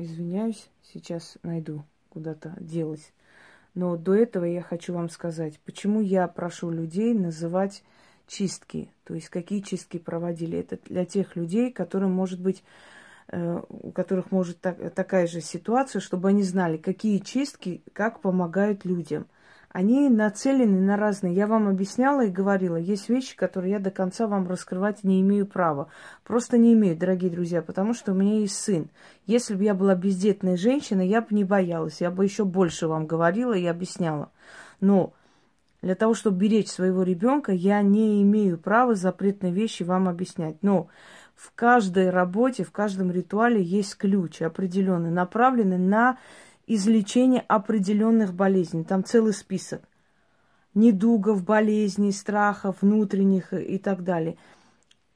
Извиняюсь, 0.00 0.70
сейчас 0.94 1.36
найду 1.42 1.84
куда-то 2.08 2.56
делась. 2.58 3.12
Но 3.74 3.98
до 3.98 4.14
этого 4.14 4.46
я 4.46 4.62
хочу 4.62 4.94
вам 4.94 5.10
сказать, 5.10 5.60
почему 5.66 6.00
я 6.00 6.26
прошу 6.26 6.70
людей 6.70 7.12
называть 7.12 7.84
чистки. 8.26 8.90
То 9.04 9.12
есть 9.12 9.28
какие 9.28 9.60
чистки 9.60 9.98
проводили. 9.98 10.58
Это 10.58 10.78
для 10.86 11.04
тех 11.04 11.36
людей, 11.36 11.70
которым 11.70 12.12
может 12.12 12.40
быть 12.40 12.64
э, 13.28 13.60
у 13.68 13.92
которых 13.92 14.30
может 14.30 14.58
так, 14.62 14.78
такая 14.94 15.26
же 15.26 15.42
ситуация, 15.42 16.00
чтобы 16.00 16.30
они 16.30 16.44
знали, 16.44 16.78
какие 16.78 17.18
чистки, 17.18 17.82
как 17.92 18.22
помогают 18.22 18.86
людям. 18.86 19.26
Они 19.72 20.08
нацелены 20.08 20.80
на 20.80 20.96
разные. 20.96 21.32
Я 21.32 21.46
вам 21.46 21.68
объясняла 21.68 22.24
и 22.24 22.30
говорила, 22.30 22.76
есть 22.76 23.08
вещи, 23.08 23.36
которые 23.36 23.72
я 23.72 23.78
до 23.78 23.92
конца 23.92 24.26
вам 24.26 24.48
раскрывать 24.48 25.04
не 25.04 25.20
имею 25.20 25.46
права. 25.46 25.88
Просто 26.24 26.58
не 26.58 26.72
имею, 26.74 26.96
дорогие 26.96 27.30
друзья, 27.30 27.62
потому 27.62 27.94
что 27.94 28.10
у 28.10 28.14
меня 28.16 28.40
есть 28.40 28.56
сын. 28.56 28.90
Если 29.26 29.54
бы 29.54 29.62
я 29.62 29.74
была 29.74 29.94
бездетной 29.94 30.56
женщиной, 30.56 31.06
я 31.06 31.20
бы 31.20 31.28
не 31.30 31.44
боялась, 31.44 32.00
я 32.00 32.10
бы 32.10 32.24
еще 32.24 32.44
больше 32.44 32.88
вам 32.88 33.06
говорила 33.06 33.52
и 33.52 33.64
объясняла. 33.64 34.32
Но 34.80 35.12
для 35.82 35.94
того, 35.94 36.14
чтобы 36.14 36.38
беречь 36.38 36.68
своего 36.68 37.04
ребенка, 37.04 37.52
я 37.52 37.80
не 37.80 38.22
имею 38.22 38.58
права 38.58 38.96
запретные 38.96 39.52
вещи 39.52 39.84
вам 39.84 40.08
объяснять. 40.08 40.56
Но 40.62 40.88
в 41.36 41.52
каждой 41.54 42.10
работе, 42.10 42.64
в 42.64 42.72
каждом 42.72 43.12
ритуале 43.12 43.62
есть 43.62 43.96
ключ 43.96 44.42
определенный, 44.42 45.12
направленный 45.12 45.78
на 45.78 46.18
излечение 46.74 47.44
определенных 47.48 48.34
болезней. 48.34 48.84
Там 48.84 49.04
целый 49.04 49.32
список 49.32 49.82
недугов, 50.74 51.44
болезней, 51.44 52.12
страхов 52.12 52.76
внутренних 52.80 53.52
и 53.52 53.78
так 53.78 54.04
далее. 54.04 54.36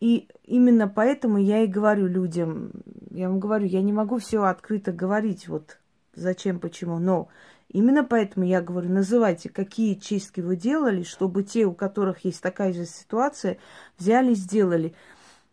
И 0.00 0.28
именно 0.44 0.88
поэтому 0.88 1.38
я 1.38 1.62
и 1.62 1.66
говорю 1.66 2.06
людям, 2.06 2.72
я 3.10 3.28
вам 3.28 3.40
говорю, 3.40 3.66
я 3.66 3.80
не 3.80 3.92
могу 3.92 4.18
все 4.18 4.42
открыто 4.42 4.92
говорить, 4.92 5.48
вот 5.48 5.78
зачем, 6.14 6.58
почему, 6.58 6.98
но 6.98 7.28
Именно 7.74 8.04
поэтому 8.04 8.46
я 8.46 8.60
говорю, 8.60 8.88
называйте, 8.88 9.48
какие 9.48 9.94
чистки 9.94 10.40
вы 10.40 10.54
делали, 10.54 11.02
чтобы 11.02 11.42
те, 11.42 11.64
у 11.64 11.72
которых 11.72 12.24
есть 12.24 12.40
такая 12.40 12.72
же 12.72 12.86
ситуация, 12.86 13.58
взяли 13.98 14.30
и 14.30 14.36
сделали. 14.36 14.94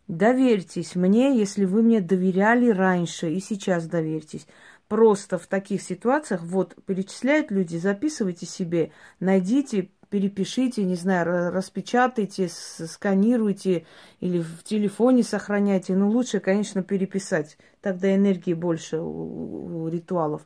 Доверьтесь 0.08 0.96
мне, 0.96 1.36
если 1.36 1.66
вы 1.66 1.82
мне 1.82 2.00
доверяли 2.00 2.70
раньше 2.70 3.32
и 3.32 3.40
сейчас 3.40 3.88
доверьтесь. 3.88 4.46
Просто 4.92 5.38
в 5.38 5.48
таких 5.48 5.82
ситуациях, 5.82 6.42
вот, 6.44 6.76
перечисляют 6.86 7.50
люди, 7.50 7.78
записывайте 7.78 8.46
себе, 8.46 8.92
найдите, 9.22 9.88
перепишите, 10.10 10.84
не 10.84 10.96
знаю, 10.96 11.54
распечатайте, 11.54 12.50
сканируйте 12.50 13.86
или 14.20 14.42
в 14.42 14.66
телефоне 14.66 15.24
сохраняйте. 15.24 15.96
Но 15.96 16.10
лучше, 16.10 16.42
конечно, 16.42 16.84
переписать. 16.84 17.58
Тогда 17.80 18.14
энергии 18.14 18.54
больше 18.54 18.98
у, 18.98 19.84
у 19.84 19.88
ритуалов 19.88 20.46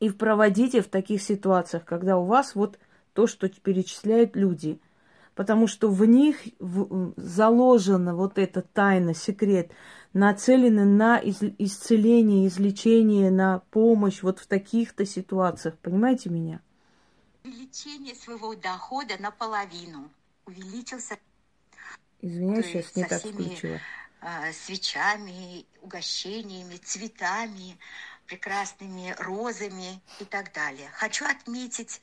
и 0.00 0.10
проводите 0.10 0.82
в 0.82 0.88
таких 0.88 1.22
ситуациях, 1.22 1.86
когда 1.86 2.18
у 2.18 2.26
вас 2.26 2.54
вот 2.54 2.78
то, 3.14 3.26
что 3.26 3.48
перечисляют 3.48 4.36
люди. 4.36 4.78
Потому 5.40 5.68
что 5.68 5.88
в 5.88 6.04
них 6.04 6.36
заложена 7.16 8.14
вот 8.14 8.36
эта 8.36 8.60
тайна, 8.60 9.14
секрет, 9.14 9.72
нацелены 10.12 10.84
на 10.84 11.18
исцеление, 11.18 12.46
излечение, 12.46 13.30
на 13.30 13.60
помощь 13.70 14.22
вот 14.22 14.38
в 14.38 14.46
таких-то 14.46 15.06
ситуациях. 15.06 15.78
Понимаете 15.78 16.28
меня? 16.28 16.60
Увеличение 17.42 18.14
своего 18.14 18.54
дохода 18.54 19.14
наполовину. 19.18 20.10
Увеличился. 20.44 21.16
Извиняюсь, 22.20 22.66
сейчас 22.66 22.94
не 22.94 23.04
так 23.04 23.22
включила. 23.22 23.78
Э, 24.20 24.52
свечами, 24.52 25.64
угощениями, 25.80 26.76
цветами 26.76 27.78
прекрасными 28.26 29.16
розами 29.18 30.02
и 30.20 30.24
так 30.26 30.52
далее. 30.52 30.90
Хочу 30.92 31.24
отметить 31.24 32.02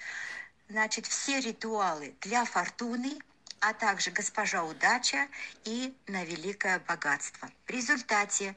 значит, 0.69 1.05
все 1.05 1.39
ритуалы 1.39 2.15
для 2.21 2.45
фортуны, 2.45 3.19
а 3.59 3.73
также 3.73 4.11
госпожа 4.11 4.63
удача 4.63 5.27
и 5.65 5.95
на 6.07 6.23
великое 6.23 6.79
богатство. 6.79 7.49
В 7.65 7.69
результате, 7.69 8.55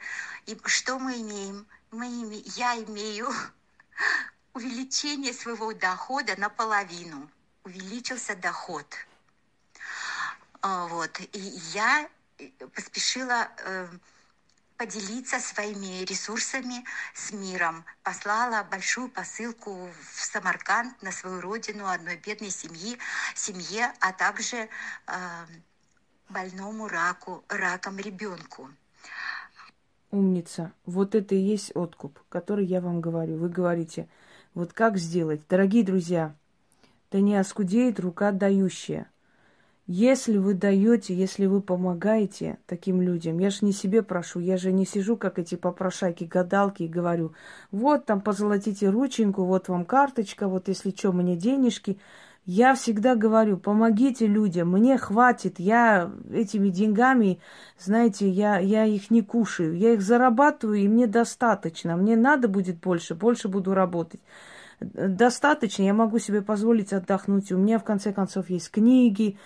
что 0.65 0.99
мы 0.99 1.21
имеем? 1.21 1.67
Мы 1.91 2.07
име, 2.07 2.39
я 2.57 2.77
имею 2.77 3.29
увеличение 4.55 5.33
своего 5.33 5.73
дохода 5.73 6.39
наполовину. 6.39 7.31
Увеличился 7.65 8.37
доход. 8.37 8.87
А, 10.63 10.87
вот. 10.87 11.21
И 11.21 11.39
я 11.75 12.09
э, 12.39 12.49
поспешила 12.75 13.49
э, 13.59 13.89
поделиться 14.81 15.39
своими 15.41 16.07
ресурсами 16.07 16.85
с 17.13 17.33
миром. 17.33 17.85
Послала 18.03 18.67
большую 18.71 19.11
посылку 19.11 19.75
в 19.75 20.25
Самарканд 20.25 21.03
на 21.03 21.13
свою 21.13 21.43
родину 21.43 21.87
одной 21.87 22.17
бедной 22.17 22.49
семьи, 22.49 22.97
семье, 23.35 23.93
а 24.01 24.15
также 24.15 24.57
э, 24.57 24.69
больному 26.31 26.89
раку, 26.89 27.45
раком 27.51 27.99
ребенку. 27.99 28.71
Умница. 30.11 30.73
Вот 30.87 31.15
это 31.15 31.35
и 31.35 31.39
есть 31.39 31.73
откуп, 31.75 32.19
который 32.31 32.65
я 32.65 32.81
вам 32.81 33.03
говорю. 33.03 33.37
Вы 33.37 33.51
говорите, 33.51 34.09
вот 34.55 34.73
как 34.73 34.97
сделать? 34.97 35.43
Дорогие 35.47 35.85
друзья, 35.85 36.35
да 37.11 37.21
не 37.21 37.37
оскудеет 37.37 38.01
рука 38.01 38.33
дающая– 38.33 39.11
если 39.93 40.39
вы 40.39 40.55
даете, 40.55 41.13
если 41.17 41.47
вы 41.47 41.61
помогаете 41.61 42.59
таким 42.67 43.03
людям, 43.03 43.41
я 43.41 43.51
же 43.51 43.65
не 43.65 43.73
себе 43.73 44.03
прошу, 44.03 44.39
я 44.39 44.57
же 44.57 44.71
не 44.71 44.87
сижу, 44.87 45.17
как 45.17 45.41
эти 45.41 45.57
попрошайки, 45.57 46.23
гадалки, 46.23 46.85
и 46.85 46.89
говорю, 46.89 47.35
вот 47.73 48.07
там 48.07 48.21
позолотите 48.21 48.89
рученьку, 48.89 49.43
вот 49.43 49.67
вам 49.67 49.85
карточка, 49.85 50.47
вот 50.47 50.69
если 50.69 50.91
что, 50.97 51.11
мне 51.11 51.35
денежки. 51.35 51.99
Я 52.45 52.77
всегда 52.77 53.17
говорю, 53.17 53.57
помогите 53.57 54.29
людям, 54.29 54.71
мне 54.71 54.97
хватит, 54.97 55.59
я 55.59 56.13
этими 56.33 56.69
деньгами, 56.69 57.41
знаете, 57.77 58.29
я, 58.29 58.61
я 58.61 58.85
их 58.85 59.11
не 59.11 59.23
кушаю, 59.23 59.77
я 59.77 59.95
их 59.95 60.03
зарабатываю, 60.03 60.79
и 60.79 60.87
мне 60.87 61.09
достаточно, 61.09 61.97
мне 61.97 62.15
надо 62.15 62.47
будет 62.47 62.79
больше, 62.79 63.17
больше 63.17 63.49
буду 63.49 63.75
работать 63.75 64.21
достаточно, 64.81 65.83
я 65.83 65.93
могу 65.93 66.19
себе 66.19 66.43
позволить 66.43 66.93
отдохнуть. 66.93 67.53
У 67.53 67.59
меня, 67.59 67.79
в 67.79 67.85
конце 67.85 68.13
концов, 68.13 68.49
есть 68.49 68.71
книги, 68.71 69.37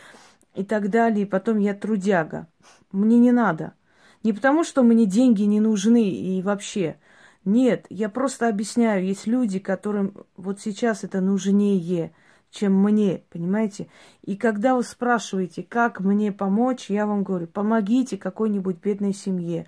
и 0.54 0.64
так 0.64 0.90
далее. 0.90 1.22
И 1.22 1.28
потом 1.28 1.58
я 1.58 1.74
трудяга. 1.74 2.46
Мне 2.92 3.18
не 3.18 3.32
надо. 3.32 3.74
Не 4.22 4.32
потому, 4.32 4.64
что 4.64 4.82
мне 4.82 5.06
деньги 5.06 5.42
не 5.42 5.60
нужны 5.60 6.08
и 6.08 6.40
вообще. 6.42 6.96
Нет, 7.44 7.84
я 7.90 8.08
просто 8.08 8.48
объясняю, 8.48 9.04
есть 9.04 9.26
люди, 9.26 9.58
которым 9.58 10.24
вот 10.36 10.60
сейчас 10.60 11.04
это 11.04 11.20
нужнее, 11.20 12.14
чем 12.50 12.72
мне, 12.72 13.22
понимаете? 13.30 13.88
И 14.22 14.36
когда 14.36 14.76
вы 14.76 14.82
спрашиваете, 14.82 15.62
как 15.62 16.00
мне 16.00 16.32
помочь, 16.32 16.88
я 16.88 17.06
вам 17.06 17.22
говорю, 17.22 17.46
помогите 17.46 18.16
какой-нибудь 18.16 18.78
бедной 18.80 19.12
семье. 19.12 19.66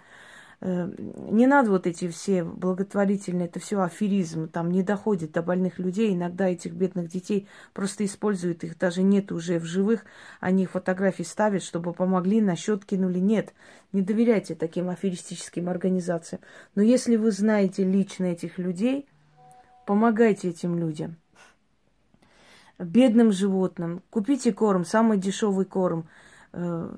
Э, 0.61 0.91
не 1.31 1.47
надо 1.47 1.71
вот 1.71 1.87
эти 1.87 2.09
все 2.09 2.43
благотворительные, 2.43 3.47
это 3.47 3.61
все 3.61 3.81
аферизм, 3.83 4.49
там 4.49 4.71
не 4.71 4.83
доходит 4.83 5.33
до 5.33 5.43
больных 5.43 5.79
людей. 5.79 6.15
Иногда 6.15 6.49
этих 6.49 6.73
бедных 6.73 7.09
детей 7.09 7.47
просто 7.75 8.05
используют, 8.05 8.65
их 8.65 8.79
даже 8.79 9.03
нет 9.03 9.33
уже 9.33 9.59
в 9.59 9.65
живых, 9.65 10.05
они 10.41 10.67
фотографии 10.67 11.25
ставят, 11.25 11.63
чтобы 11.63 11.93
помогли, 11.93 12.41
на 12.41 12.57
счет 12.57 12.85
кинули. 12.85 13.19
Нет, 13.19 13.53
не 13.93 14.03
доверяйте 14.03 14.55
таким 14.55 14.89
аферистическим 14.89 15.69
организациям. 15.69 16.41
Но 16.75 16.83
если 16.83 17.17
вы 17.17 17.31
знаете 17.33 17.85
лично 17.85 18.25
этих 18.25 18.59
людей, 18.59 19.07
помогайте 19.85 20.49
этим 20.49 20.79
людям. 20.79 21.17
Бедным 22.79 23.33
животным. 23.33 24.03
Купите 24.11 24.53
корм, 24.53 24.85
самый 24.85 25.17
дешевый 25.17 25.65
корм 25.65 26.09
э, 26.53 26.95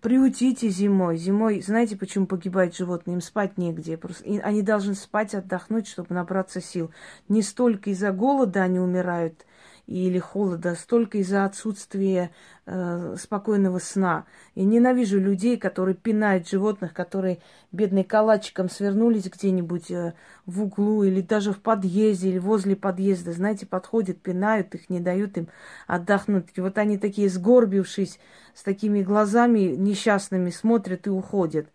приутите 0.00 0.68
зимой. 0.68 1.16
Зимой, 1.16 1.60
знаете, 1.62 1.96
почему 1.96 2.26
погибают 2.26 2.76
животные? 2.76 3.14
Им 3.14 3.20
спать 3.20 3.58
негде. 3.58 3.96
Просто 3.96 4.24
они 4.42 4.62
должны 4.62 4.94
спать, 4.94 5.34
отдохнуть, 5.34 5.86
чтобы 5.86 6.14
набраться 6.14 6.60
сил. 6.60 6.90
Не 7.28 7.42
столько 7.42 7.90
из-за 7.90 8.12
голода 8.12 8.62
они 8.62 8.78
умирают, 8.78 9.46
или 9.90 10.18
холода, 10.20 10.76
столько 10.76 11.18
из-за 11.18 11.44
отсутствия 11.44 12.30
э, 12.64 13.16
спокойного 13.18 13.80
сна. 13.80 14.24
И 14.54 14.64
ненавижу 14.64 15.18
людей, 15.18 15.56
которые 15.56 15.96
пинают 15.96 16.48
животных, 16.48 16.94
которые 16.94 17.40
бедные 17.72 18.04
калачиком 18.04 18.70
свернулись 18.70 19.24
где-нибудь 19.24 19.90
э, 19.90 20.14
в 20.46 20.62
углу 20.62 21.02
или 21.02 21.20
даже 21.20 21.52
в 21.52 21.60
подъезде 21.60 22.30
или 22.30 22.38
возле 22.38 22.76
подъезда. 22.76 23.32
Знаете, 23.32 23.66
подходят, 23.66 24.22
пинают 24.22 24.74
их, 24.76 24.88
не 24.90 25.00
дают 25.00 25.36
им 25.36 25.48
отдохнуть. 25.88 26.46
И 26.54 26.60
вот 26.60 26.78
они 26.78 26.96
такие 26.96 27.28
сгорбившись, 27.28 28.20
с 28.54 28.62
такими 28.62 29.02
глазами 29.02 29.74
несчастными 29.76 30.50
смотрят 30.50 31.08
и 31.08 31.10
уходят. 31.10 31.66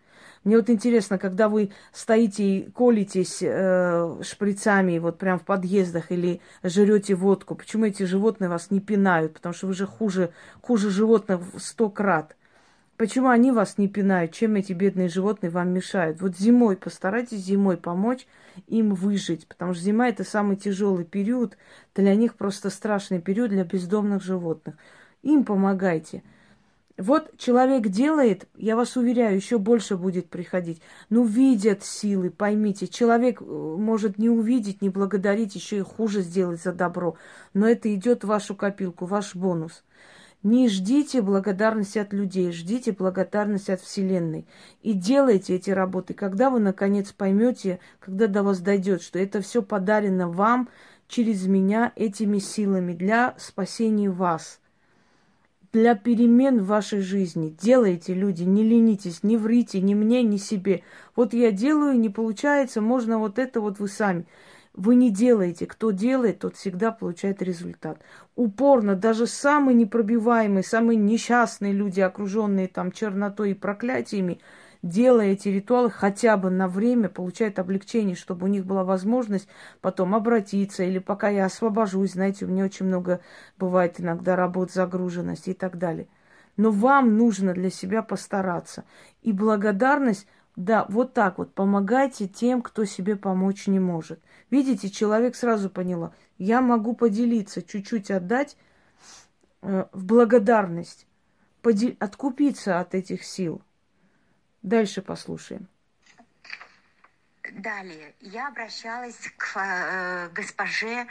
Мне 0.46 0.58
вот 0.58 0.70
интересно, 0.70 1.18
когда 1.18 1.48
вы 1.48 1.72
стоите 1.92 2.44
и 2.44 2.70
колитесь 2.70 3.40
э, 3.42 4.22
шприцами 4.22 4.98
вот 4.98 5.18
прям 5.18 5.40
в 5.40 5.42
подъездах 5.44 6.12
или 6.12 6.40
жрете 6.62 7.16
водку, 7.16 7.56
почему 7.56 7.86
эти 7.86 8.04
животные 8.04 8.48
вас 8.48 8.70
не 8.70 8.78
пинают? 8.78 9.34
Потому 9.34 9.52
что 9.52 9.66
вы 9.66 9.74
же 9.74 9.86
хуже, 9.88 10.30
хуже 10.62 10.90
животных 10.90 11.40
в 11.52 11.58
сто 11.58 11.90
крат. 11.90 12.36
Почему 12.96 13.28
они 13.30 13.50
вас 13.50 13.76
не 13.76 13.88
пинают? 13.88 14.34
Чем 14.34 14.54
эти 14.54 14.72
бедные 14.72 15.08
животные 15.08 15.50
вам 15.50 15.70
мешают? 15.70 16.20
Вот 16.20 16.36
зимой 16.36 16.76
постарайтесь 16.76 17.40
зимой 17.40 17.76
помочь 17.76 18.28
им 18.68 18.94
выжить, 18.94 19.48
потому 19.48 19.74
что 19.74 19.82
зима 19.82 20.08
это 20.08 20.22
самый 20.22 20.54
тяжелый 20.54 21.04
период, 21.04 21.58
для 21.96 22.14
них 22.14 22.36
просто 22.36 22.70
страшный 22.70 23.20
период 23.20 23.50
для 23.50 23.64
бездомных 23.64 24.22
животных. 24.22 24.76
Им 25.24 25.44
помогайте. 25.44 26.22
Вот 26.98 27.36
человек 27.36 27.88
делает, 27.88 28.48
я 28.56 28.74
вас 28.74 28.96
уверяю, 28.96 29.36
еще 29.36 29.58
больше 29.58 29.98
будет 29.98 30.30
приходить. 30.30 30.80
Ну, 31.10 31.24
видят 31.24 31.84
силы, 31.84 32.30
поймите. 32.30 32.86
Человек 32.86 33.42
э, 33.42 33.44
может 33.44 34.16
не 34.16 34.30
увидеть, 34.30 34.80
не 34.80 34.88
благодарить, 34.88 35.54
еще 35.54 35.78
и 35.78 35.82
хуже 35.82 36.22
сделать 36.22 36.62
за 36.62 36.72
добро. 36.72 37.16
Но 37.52 37.68
это 37.68 37.94
идет 37.94 38.24
в 38.24 38.28
вашу 38.28 38.54
копилку, 38.54 39.04
ваш 39.04 39.34
бонус. 39.34 39.84
Не 40.42 40.70
ждите 40.70 41.20
благодарности 41.20 41.98
от 41.98 42.14
людей, 42.14 42.50
ждите 42.50 42.92
благодарности 42.92 43.72
от 43.72 43.82
Вселенной. 43.82 44.46
И 44.80 44.94
делайте 44.94 45.54
эти 45.54 45.70
работы, 45.70 46.14
когда 46.14 46.48
вы 46.48 46.60
наконец 46.60 47.12
поймете, 47.12 47.78
когда 48.00 48.26
до 48.26 48.42
вас 48.42 48.60
дойдет, 48.60 49.02
что 49.02 49.18
это 49.18 49.42
все 49.42 49.60
подарено 49.60 50.30
вам 50.30 50.70
через 51.08 51.46
меня 51.46 51.92
этими 51.94 52.38
силами 52.38 52.94
для 52.94 53.34
спасения 53.36 54.08
вас– 54.08 54.60
для 55.72 55.94
перемен 55.94 56.62
в 56.62 56.66
вашей 56.66 57.00
жизни. 57.00 57.54
Делайте, 57.60 58.14
люди, 58.14 58.42
не 58.44 58.62
ленитесь, 58.62 59.22
не 59.22 59.36
врите 59.36 59.80
ни 59.80 59.94
мне, 59.94 60.22
ни 60.22 60.36
себе. 60.36 60.82
Вот 61.14 61.34
я 61.34 61.50
делаю, 61.52 61.98
не 61.98 62.08
получается, 62.08 62.80
можно 62.80 63.18
вот 63.18 63.38
это 63.38 63.60
вот 63.60 63.78
вы 63.78 63.88
сами. 63.88 64.26
Вы 64.74 64.94
не 64.94 65.10
делаете. 65.10 65.66
Кто 65.66 65.90
делает, 65.90 66.40
тот 66.40 66.56
всегда 66.56 66.92
получает 66.92 67.40
результат. 67.40 68.02
Упорно, 68.34 68.94
даже 68.94 69.26
самые 69.26 69.74
непробиваемые, 69.74 70.62
самые 70.62 70.98
несчастные 70.98 71.72
люди, 71.72 72.00
окруженные 72.00 72.68
там 72.68 72.92
чернотой 72.92 73.52
и 73.52 73.54
проклятиями, 73.54 74.38
делая 74.88 75.32
эти 75.32 75.48
ритуалы 75.48 75.90
хотя 75.90 76.36
бы 76.36 76.50
на 76.50 76.68
время, 76.68 77.08
получают 77.08 77.58
облегчение, 77.58 78.16
чтобы 78.16 78.44
у 78.44 78.48
них 78.48 78.64
была 78.64 78.84
возможность 78.84 79.48
потом 79.80 80.14
обратиться, 80.14 80.82
или 80.84 80.98
пока 80.98 81.28
я 81.28 81.46
освобожусь, 81.46 82.12
знаете, 82.12 82.44
у 82.44 82.48
меня 82.48 82.64
очень 82.64 82.86
много 82.86 83.20
бывает 83.58 84.00
иногда 84.00 84.36
работ, 84.36 84.72
загруженности 84.72 85.50
и 85.50 85.54
так 85.54 85.78
далее. 85.78 86.08
Но 86.56 86.70
вам 86.70 87.16
нужно 87.18 87.52
для 87.52 87.70
себя 87.70 88.02
постараться. 88.02 88.84
И 89.22 89.32
благодарность, 89.32 90.26
да, 90.56 90.86
вот 90.88 91.12
так 91.12 91.38
вот, 91.38 91.52
помогайте 91.52 92.26
тем, 92.28 92.62
кто 92.62 92.84
себе 92.84 93.16
помочь 93.16 93.66
не 93.66 93.78
может. 93.78 94.20
Видите, 94.50 94.88
человек 94.88 95.36
сразу 95.36 95.68
поняла, 95.68 96.14
я 96.38 96.60
могу 96.62 96.94
поделиться, 96.94 97.62
чуть-чуть 97.62 98.10
отдать 98.10 98.56
э, 99.62 99.84
в 99.92 100.04
благодарность, 100.04 101.06
подел... 101.60 101.94
откупиться 101.98 102.80
от 102.80 102.94
этих 102.94 103.22
сил. 103.22 103.60
Дальше 104.66 105.00
послушаем. 105.00 105.68
Далее. 107.52 108.14
Я 108.20 108.48
обращалась 108.48 109.30
к 109.36 109.56
э, 109.56 110.28
госпоже 110.34 111.06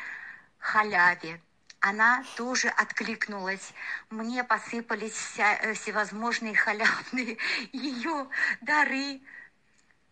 Халяве. 0.57 1.39
Она 1.79 2.25
тоже 2.35 2.67
откликнулась. 2.67 3.73
Мне 4.09 4.43
посыпались 4.43 5.13
вся, 5.13 5.55
э, 5.55 5.73
всевозможные 5.73 6.53
халявные 6.53 7.37
ее 7.71 8.27
дары, 8.59 9.21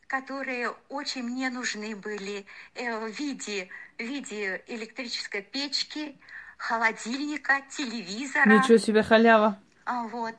которые 0.08 0.69
очень 0.88 1.23
мне 1.23 1.49
нужны 1.49 1.97
были 1.97 2.45
э, 2.75 2.97
в 2.97 3.10
виде, 3.10 3.67
в 3.97 4.03
виде 4.03 4.63
электрической 4.67 5.41
печки, 5.41 6.17
холодильника, 6.58 7.62
телевизора. 7.69 8.45
Ничего 8.45 8.77
себе 8.77 9.03
халява. 9.03 9.60
А, 9.84 10.03
вот 10.03 10.38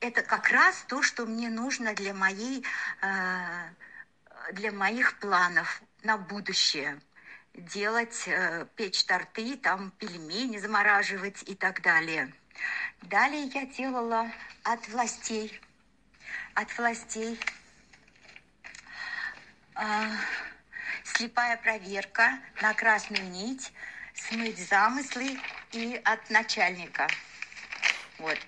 это 0.00 0.22
как 0.22 0.48
раз 0.50 0.84
то, 0.88 1.02
что 1.02 1.26
мне 1.26 1.48
нужно 1.48 1.94
для 1.94 2.14
моей, 2.14 2.64
э, 3.02 3.68
для 4.52 4.72
моих 4.72 5.18
планов 5.18 5.82
на 6.02 6.16
будущее. 6.16 7.00
делать, 7.54 8.22
э, 8.28 8.66
печь 8.76 9.04
торты, 9.04 9.56
там 9.56 9.90
пельмени 9.98 10.58
замораживать 10.58 11.42
и 11.42 11.56
так 11.56 11.82
далее. 11.82 12.32
Далее 13.02 13.50
я 13.52 13.66
делала 13.66 14.30
от 14.62 14.86
властей, 14.88 15.60
от 16.54 16.78
властей 16.78 17.40
э, 19.74 20.10
слепая 21.02 21.56
проверка 21.56 22.38
на 22.62 22.74
красную 22.74 23.24
нить, 23.24 23.72
смыть 24.14 24.68
замыслы 24.68 25.36
и 25.72 26.00
от 26.04 26.30
начальника. 26.30 27.08
Вот 28.18 28.38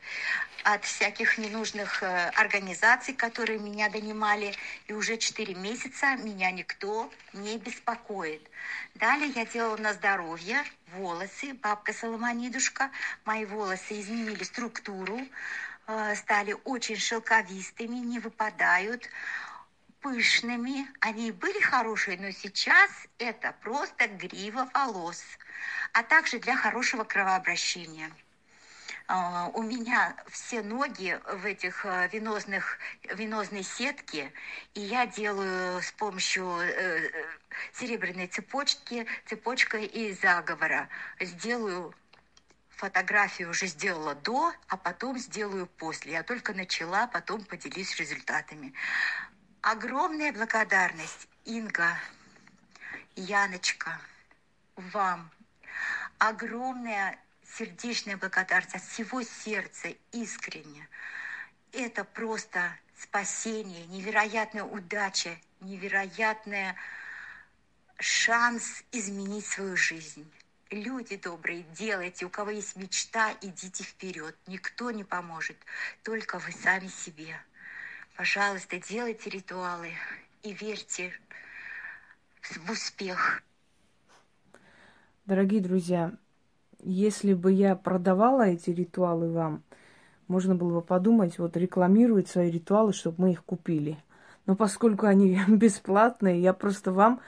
от 0.64 0.84
всяких 0.84 1.38
ненужных 1.38 2.02
э, 2.02 2.28
организаций, 2.36 3.14
которые 3.14 3.58
меня 3.58 3.88
донимали, 3.88 4.54
и 4.86 4.92
уже 4.92 5.16
4 5.16 5.54
месяца 5.54 6.16
меня 6.16 6.50
никто 6.50 7.10
не 7.32 7.58
беспокоит. 7.58 8.42
Далее 8.94 9.32
я 9.34 9.46
делала 9.46 9.76
на 9.76 9.92
здоровье, 9.94 10.62
волосы, 10.92 11.54
бабка 11.54 11.92
Соломонидушка, 11.92 12.90
мои 13.24 13.44
волосы 13.44 14.00
изменили 14.00 14.44
структуру, 14.44 15.20
э, 15.86 16.14
стали 16.16 16.56
очень 16.64 16.96
шелковистыми, 16.96 17.96
не 17.96 18.18
выпадают, 18.18 19.08
пышными. 20.00 20.86
Они 21.00 21.30
были 21.30 21.60
хорошие, 21.60 22.18
но 22.18 22.30
сейчас 22.30 22.90
это 23.18 23.54
просто 23.62 24.08
грива 24.08 24.68
волос, 24.74 25.22
а 25.92 26.02
также 26.02 26.38
для 26.38 26.56
хорошего 26.56 27.04
кровообращения. 27.04 28.10
А, 29.12 29.50
у 29.54 29.62
меня 29.62 30.14
все 30.28 30.62
ноги 30.62 31.18
в 31.26 31.44
этих 31.44 31.84
э, 31.84 32.08
венозных, 32.12 32.78
венозной 33.12 33.64
сетке, 33.64 34.32
и 34.74 34.82
я 34.82 35.04
делаю 35.04 35.82
с 35.82 35.90
помощью 35.90 36.46
э, 36.60 37.10
серебряной 37.72 38.28
цепочки, 38.28 39.08
цепочкой 39.26 39.86
из 39.86 40.20
заговора. 40.20 40.88
Сделаю 41.18 41.92
фотографию 42.68 43.50
уже 43.50 43.66
сделала 43.66 44.14
до, 44.14 44.52
а 44.68 44.76
потом 44.76 45.18
сделаю 45.18 45.66
после. 45.66 46.12
Я 46.12 46.22
только 46.22 46.54
начала, 46.54 47.08
потом 47.08 47.44
поделюсь 47.44 47.96
результатами. 47.96 48.72
Огромная 49.60 50.32
благодарность, 50.32 51.26
Инга, 51.46 51.98
Яночка, 53.16 54.00
вам. 54.76 55.32
Огромная 56.18 57.18
сердечная 57.56 58.16
благодарность 58.16 58.74
от 58.74 58.82
всего 58.82 59.22
сердца, 59.22 59.88
искренне. 60.12 60.88
Это 61.72 62.04
просто 62.04 62.76
спасение, 62.96 63.86
невероятная 63.86 64.64
удача, 64.64 65.36
невероятный 65.60 66.74
шанс 67.98 68.84
изменить 68.92 69.46
свою 69.46 69.76
жизнь. 69.76 70.30
Люди 70.70 71.16
добрые, 71.16 71.64
делайте, 71.74 72.26
у 72.26 72.30
кого 72.30 72.50
есть 72.50 72.76
мечта, 72.76 73.34
идите 73.40 73.82
вперед. 73.82 74.36
Никто 74.46 74.90
не 74.90 75.02
поможет, 75.02 75.56
только 76.04 76.38
вы 76.38 76.52
сами 76.52 76.86
себе. 76.86 77.36
Пожалуйста, 78.16 78.78
делайте 78.78 79.30
ритуалы 79.30 79.92
и 80.42 80.52
верьте 80.52 81.12
в 82.42 82.70
успех. 82.70 83.42
Дорогие 85.26 85.60
друзья, 85.60 86.12
если 86.82 87.34
бы 87.34 87.52
я 87.52 87.76
продавала 87.76 88.42
эти 88.48 88.70
ритуалы 88.70 89.30
вам, 89.30 89.62
можно 90.28 90.54
было 90.54 90.80
бы 90.80 90.82
подумать, 90.82 91.38
вот 91.38 91.56
рекламировать 91.56 92.28
свои 92.28 92.50
ритуалы, 92.50 92.92
чтобы 92.92 93.22
мы 93.22 93.32
их 93.32 93.44
купили. 93.44 93.98
Но 94.46 94.56
поскольку 94.56 95.06
они 95.06 95.38
бесплатные, 95.48 96.40
я 96.40 96.52
просто 96.52 96.92
вам 96.92 97.20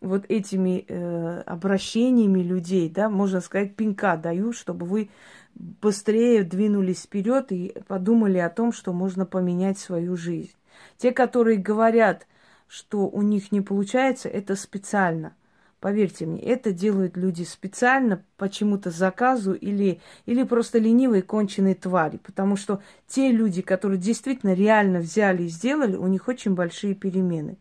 вот 0.00 0.26
этими 0.28 0.84
э, 0.86 1.40
обращениями 1.46 2.40
людей, 2.40 2.90
да, 2.90 3.08
можно 3.08 3.40
сказать, 3.40 3.74
пинка 3.74 4.16
даю, 4.16 4.52
чтобы 4.52 4.86
вы 4.86 5.08
быстрее 5.54 6.42
двинулись 6.44 7.02
вперед 7.02 7.52
и 7.52 7.74
подумали 7.88 8.38
о 8.38 8.50
том, 8.50 8.72
что 8.72 8.92
можно 8.92 9.24
поменять 9.24 9.78
свою 9.78 10.16
жизнь. 10.16 10.54
Те, 10.98 11.12
которые 11.12 11.58
говорят, 11.58 12.26
что 12.66 13.08
у 13.08 13.22
них 13.22 13.52
не 13.52 13.60
получается, 13.60 14.28
это 14.28 14.56
специально– 14.56 15.34
Поверьте 15.84 16.24
мне, 16.24 16.40
это 16.40 16.72
делают 16.72 17.14
люди 17.14 17.42
специально, 17.42 18.24
почему-то 18.38 18.90
заказу 18.90 19.52
или, 19.52 20.00
или 20.24 20.42
просто 20.42 20.78
ленивые 20.78 21.20
конченые 21.20 21.74
твари. 21.74 22.16
Потому 22.16 22.56
что 22.56 22.80
те 23.06 23.30
люди, 23.30 23.60
которые 23.60 23.98
действительно 23.98 24.54
реально 24.54 25.00
взяли 25.00 25.42
и 25.42 25.48
сделали, 25.48 25.94
у 25.96 26.06
них 26.06 26.26
очень 26.26 26.54
большие 26.54 26.94
перемены. 26.94 27.58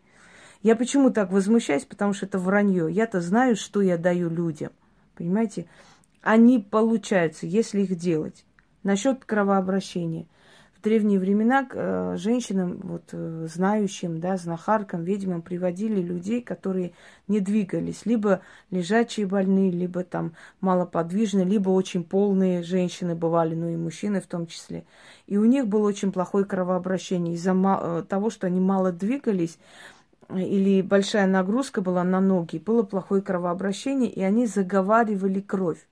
Я 0.62 0.78
почему 0.78 1.10
так 1.10 1.34
возмущаюсь? 1.34 1.84
Потому 1.84 2.14
что 2.14 2.26
это 2.26 2.40
вранье. 2.40 2.88
Я-то 2.90 3.20
знаю, 3.20 3.58
что 3.58 3.82
я 3.82 3.98
даю 3.98 4.30
людям. 4.30 4.72
Понимаете? 5.16 5.66
Они 6.22 6.60
получаются, 6.60 7.46
если 7.46 7.82
их 7.82 7.98
делать. 7.98 8.46
Насчет 8.84 9.26
кровообращения 9.26 10.28
древние 10.84 11.20
времена 11.20 11.68
э, 11.72 12.16
женщинам, 12.18 12.80
вот, 12.84 13.10
э, 13.14 13.48
знающим, 13.50 14.20
да, 14.20 14.38
знахаркам, 14.38 15.04
ведьмам 15.04 15.42
приводили 15.42 16.02
людей, 16.02 16.42
которые 16.42 16.94
не 17.28 17.40
двигались. 17.40 18.06
Либо 18.06 18.42
лежачие 18.70 19.26
больные, 19.26 19.72
либо 19.72 20.04
там 20.04 20.34
малоподвижные, 20.62 21.46
либо 21.46 21.70
очень 21.70 22.04
полные 22.04 22.62
женщины 22.64 23.16
бывали, 23.16 23.56
ну 23.56 23.70
и 23.70 23.78
мужчины 23.78 24.22
в 24.22 24.28
том 24.28 24.46
числе. 24.46 24.84
И 25.26 25.38
у 25.38 25.46
них 25.46 25.68
было 25.68 25.88
очень 25.88 26.12
плохое 26.12 26.46
кровообращение. 26.46 27.36
Из-за 27.36 27.54
э, 27.54 28.04
того, 28.08 28.30
что 28.30 28.48
они 28.48 28.60
мало 28.60 28.92
двигались, 28.92 29.58
или 30.30 30.82
большая 30.82 31.28
нагрузка 31.28 31.82
была 31.82 32.04
на 32.04 32.20
ноги, 32.20 32.58
было 32.58 32.84
плохое 32.84 33.22
кровообращение, 33.22 34.10
и 34.10 34.22
они 34.22 34.46
заговаривали 34.48 35.42
кровь. 35.42 35.86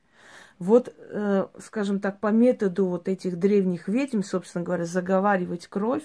Вот, 0.62 0.94
э, 0.96 1.48
скажем 1.58 2.00
так, 2.00 2.20
по 2.20 2.28
методу 2.28 2.86
вот 2.86 3.08
этих 3.08 3.40
древних 3.40 3.88
ведьм, 3.88 4.22
собственно 4.22 4.64
говоря, 4.64 4.86
заговаривать 4.86 5.66
кровь, 5.66 6.04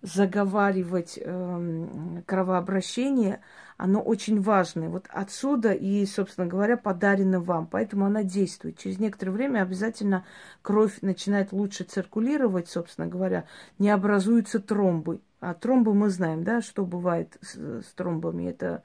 заговаривать 0.00 1.18
э, 1.22 2.22
кровообращение, 2.24 3.42
оно 3.76 4.00
очень 4.00 4.40
важное. 4.40 4.88
Вот 4.88 5.08
отсюда 5.10 5.74
и, 5.74 6.06
собственно 6.06 6.46
говоря, 6.46 6.78
подарено 6.78 7.38
вам. 7.38 7.66
Поэтому 7.66 8.06
она 8.06 8.22
действует. 8.22 8.78
Через 8.78 8.98
некоторое 8.98 9.32
время 9.32 9.60
обязательно 9.60 10.24
кровь 10.62 11.02
начинает 11.02 11.52
лучше 11.52 11.84
циркулировать, 11.84 12.70
собственно 12.70 13.08
говоря, 13.08 13.44
не 13.78 13.90
образуются 13.90 14.58
тромбы. 14.58 15.20
А 15.40 15.52
тромбы 15.52 15.92
мы 15.92 16.08
знаем, 16.08 16.44
да, 16.44 16.62
что 16.62 16.86
бывает 16.86 17.36
с, 17.42 17.56
с 17.56 17.92
тромбами. 17.92 18.48
Это 18.48 18.84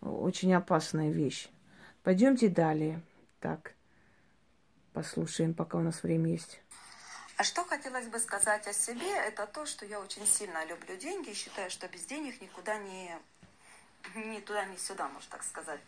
очень 0.00 0.54
опасная 0.54 1.10
вещь. 1.10 1.50
Пойдемте 2.04 2.48
далее. 2.48 3.02
Так. 3.40 3.73
Послушаем, 4.94 5.54
пока 5.54 5.76
у 5.76 5.80
нас 5.80 6.04
время 6.04 6.30
есть. 6.30 6.60
А 7.36 7.42
что 7.42 7.64
хотелось 7.64 8.06
бы 8.06 8.20
сказать 8.20 8.68
о 8.68 8.72
себе, 8.72 9.10
это 9.26 9.44
то, 9.46 9.66
что 9.66 9.84
я 9.84 9.98
очень 9.98 10.24
сильно 10.24 10.64
люблю 10.66 10.96
деньги 10.96 11.30
и 11.30 11.34
считаю, 11.34 11.68
что 11.68 11.88
без 11.88 12.06
денег 12.06 12.40
никуда 12.40 12.78
не, 12.78 13.12
ни 14.14 14.38
туда, 14.38 14.64
ни 14.66 14.76
сюда, 14.76 15.08
можно 15.08 15.28
так 15.32 15.42
сказать. 15.42 15.80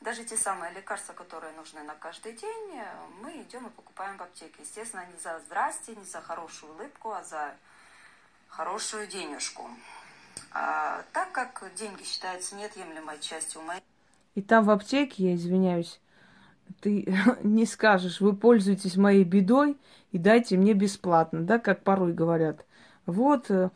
Даже 0.00 0.24
те 0.24 0.38
самые 0.38 0.72
лекарства, 0.72 1.12
которые 1.12 1.52
нужны 1.52 1.82
на 1.82 1.94
каждый 1.94 2.32
день, 2.32 2.80
мы 3.20 3.42
идем 3.42 3.66
и 3.66 3.70
покупаем 3.70 4.16
в 4.16 4.22
аптеке. 4.22 4.54
Естественно, 4.58 5.04
не 5.12 5.18
за 5.22 5.40
здрасте, 5.40 5.94
не 5.94 6.04
за 6.04 6.22
хорошую 6.22 6.72
улыбку, 6.72 7.12
а 7.12 7.22
за 7.22 7.54
хорошую 8.48 9.06
денежку. 9.06 9.68
А, 10.52 11.04
так 11.12 11.32
как 11.32 11.70
деньги 11.74 12.02
считаются 12.02 12.54
неотъемлемой 12.54 13.20
частью 13.20 13.60
моей... 13.60 13.82
И 14.34 14.40
там 14.40 14.64
в 14.64 14.70
аптеке, 14.70 15.22
я 15.22 15.34
извиняюсь, 15.34 16.00
ты 16.80 17.06
не 17.42 17.66
скажешь, 17.66 18.20
вы 18.20 18.34
пользуетесь 18.34 18.96
моей 18.96 19.24
бедой 19.24 19.76
и 20.12 20.18
дайте 20.18 20.56
мне 20.56 20.74
бесплатно, 20.74 21.42
да, 21.42 21.58
как 21.58 21.82
порой 21.82 22.12
говорят. 22.12 22.64
Вот, 23.06 23.50
э, 23.50 23.70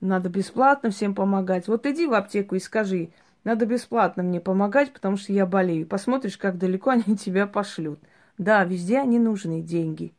надо 0.00 0.28
бесплатно 0.28 0.90
всем 0.90 1.14
помогать. 1.14 1.68
Вот 1.68 1.86
иди 1.86 2.06
в 2.06 2.14
аптеку 2.14 2.54
и 2.54 2.60
скажи, 2.60 3.10
надо 3.44 3.66
бесплатно 3.66 4.22
мне 4.22 4.40
помогать, 4.40 4.92
потому 4.92 5.16
что 5.16 5.32
я 5.32 5.46
болею. 5.46 5.86
Посмотришь, 5.86 6.36
как 6.36 6.58
далеко 6.58 6.90
они 7.06 7.16
тебя 7.16 7.46
пошлют. 7.46 8.00
Да, 8.36 8.64
везде 8.64 8.98
они 8.98 9.18
нужны, 9.18 9.62
деньги. 9.62 10.12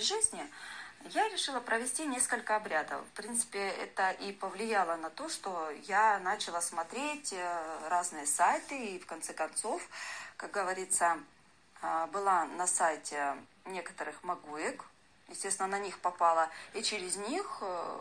жизни 0.00 0.40
я 1.12 1.28
решила 1.28 1.60
провести 1.60 2.06
несколько 2.06 2.56
обрядов. 2.56 3.00
В 3.12 3.16
принципе, 3.16 3.58
это 3.58 4.10
и 4.10 4.32
повлияло 4.32 4.96
на 4.96 5.10
то, 5.10 5.28
что 5.28 5.70
я 5.86 6.18
начала 6.20 6.60
смотреть 6.60 7.32
э, 7.32 7.88
разные 7.88 8.26
сайты 8.26 8.94
и, 8.94 8.98
в 8.98 9.06
конце 9.06 9.32
концов, 9.32 9.82
как 10.36 10.50
говорится, 10.50 11.18
а, 11.82 12.06
была 12.08 12.46
на 12.46 12.66
сайте 12.66 13.34
некоторых 13.64 14.22
магуек, 14.22 14.84
естественно, 15.28 15.68
на 15.68 15.78
них 15.78 15.98
попала, 15.98 16.48
и 16.74 16.82
через 16.82 17.16
них 17.16 17.58
э, 17.60 17.98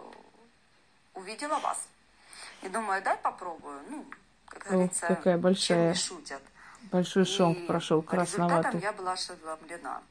увидела 1.14 1.60
вас. 1.60 1.88
И 2.62 2.70
думаю, 2.70 3.02
дай 3.04 3.18
попробую. 3.18 3.82
Ну, 3.90 4.06
как 4.48 4.68
говорится, 4.68 5.08
О, 5.08 5.16
какая 5.16 5.38
большая, 5.38 5.94
шутят. 5.94 6.42
Большой 6.92 7.26
шок 7.26 7.58
и 7.58 7.66
прошел, 7.66 8.02
красноватый. 8.02 8.80
я 8.80 8.94
была 8.94 9.14
ошеломлена. 9.14 10.02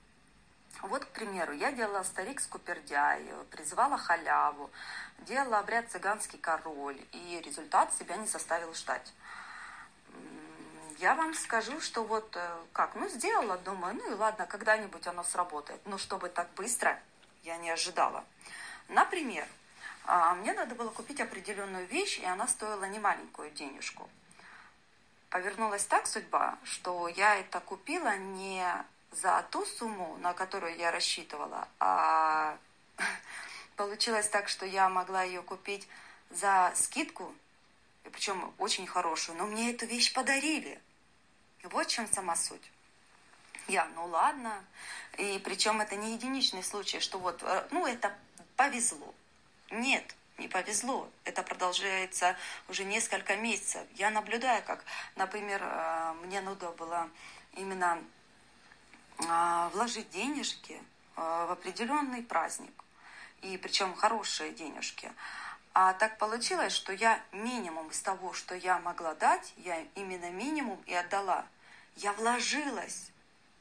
Вот, 0.85 1.05
к 1.05 1.09
примеру, 1.09 1.53
я 1.53 1.73
делала 1.73 2.03
старик 2.03 2.40
скупердяй, 2.40 3.25
призывала 3.51 3.97
халяву, 3.97 4.70
делала 5.20 5.59
обряд 5.59 5.90
цыганский 5.90 6.38
король, 6.38 7.01
и 7.12 7.42
результат 7.44 7.92
себя 7.94 8.16
не 8.16 8.27
заставил 8.27 8.73
ждать 8.75 9.12
я 10.99 11.14
вам 11.14 11.35
скажу, 11.35 11.81
что 11.81 12.05
вот 12.05 12.37
э, 12.37 12.57
как, 12.73 12.94
ну 12.94 13.09
сделала, 13.09 13.59
думаю, 13.59 13.94
ну 13.94 14.12
и 14.12 14.14
ладно, 14.14 14.47
когда-нибудь 14.47 15.07
оно 15.07 15.25
сработает. 15.25 15.81
Но 15.87 15.99
чтобы 15.99 16.29
так 16.29 16.49
быстро, 16.55 16.99
я 17.42 17.57
не 17.57 17.70
ожидала. 17.70 18.25
Например, 18.88 19.47
а, 20.07 20.35
мне 20.35 20.53
надо 20.53 20.75
было 20.75 20.90
купить 20.90 21.20
определенную 21.20 21.87
вещь, 21.87 22.18
и 22.20 22.25
она 22.25 22.47
стоила 22.47 22.85
немаленькую 22.85 23.51
денежку. 23.51 24.09
Повернулась 25.31 25.85
так 25.85 26.07
судьба, 26.07 26.59
что 26.62 27.09
я 27.09 27.37
это 27.37 27.61
купила 27.61 28.16
не 28.16 28.64
за 29.14 29.44
ту 29.50 29.64
сумму, 29.64 30.16
на 30.18 30.35
которую 30.35 30.77
я 30.77 30.90
рассчитывала, 30.90 31.68
а 31.79 32.57
получилось 33.77 34.29
так, 34.29 34.48
что 34.48 34.66
я 34.66 34.88
могла 34.88 35.22
ее 35.22 35.42
купить 35.42 35.88
за 36.31 36.72
скидку, 36.74 37.35
причем 38.12 38.53
очень 38.59 38.87
хорошую, 38.87 39.38
но 39.38 39.46
мне 39.46 39.72
эту 39.72 39.87
вещь 39.87 40.12
подарили. 40.12 40.81
Вот 41.62 41.87
в 41.87 41.90
чем 41.90 42.07
сама 42.12 42.37
суть. 42.37 42.70
Я, 43.68 43.87
ну 43.94 44.07
ладно. 44.07 44.62
И 45.16 45.40
причем 45.42 45.81
это 45.81 45.96
не 45.96 46.12
единичный 46.12 46.62
случай, 46.62 47.00
что 47.00 47.18
вот, 47.18 47.42
э, 47.42 47.66
ну 47.70 47.87
это 47.87 48.14
повезло. 48.57 49.14
Нет, 49.70 50.14
не 50.37 50.48
повезло. 50.48 51.09
Это 51.24 51.42
продолжается 51.42 52.37
уже 52.68 52.85
несколько 52.85 53.37
месяцев. 53.37 53.83
Я 53.94 54.11
наблюдаю, 54.11 54.62
как, 54.64 54.85
например, 55.16 55.62
э, 55.62 56.12
мне 56.24 56.42
надо 56.42 56.70
было 56.72 57.09
именно 57.53 58.03
вложить 59.18 60.11
денежки 60.11 60.81
в 61.16 61.53
определенный 61.53 62.22
праздник. 62.22 62.72
И 63.42 63.57
причем 63.59 63.94
хорошие 63.94 64.53
денежки. 64.53 65.12
А 65.74 65.92
так 65.92 66.18
получилось, 66.18 66.72
что 66.72 66.92
я 66.92 67.20
минимум 67.33 67.88
из 67.88 68.00
того, 68.00 68.33
что 68.33 68.55
я 68.55 68.79
могла 68.79 69.14
дать, 69.14 69.53
я 69.57 69.85
именно 69.96 70.31
минимум 70.31 70.81
и 70.87 70.94
отдала. 70.94 71.46
Я 71.96 72.12
вложилась 72.12 73.11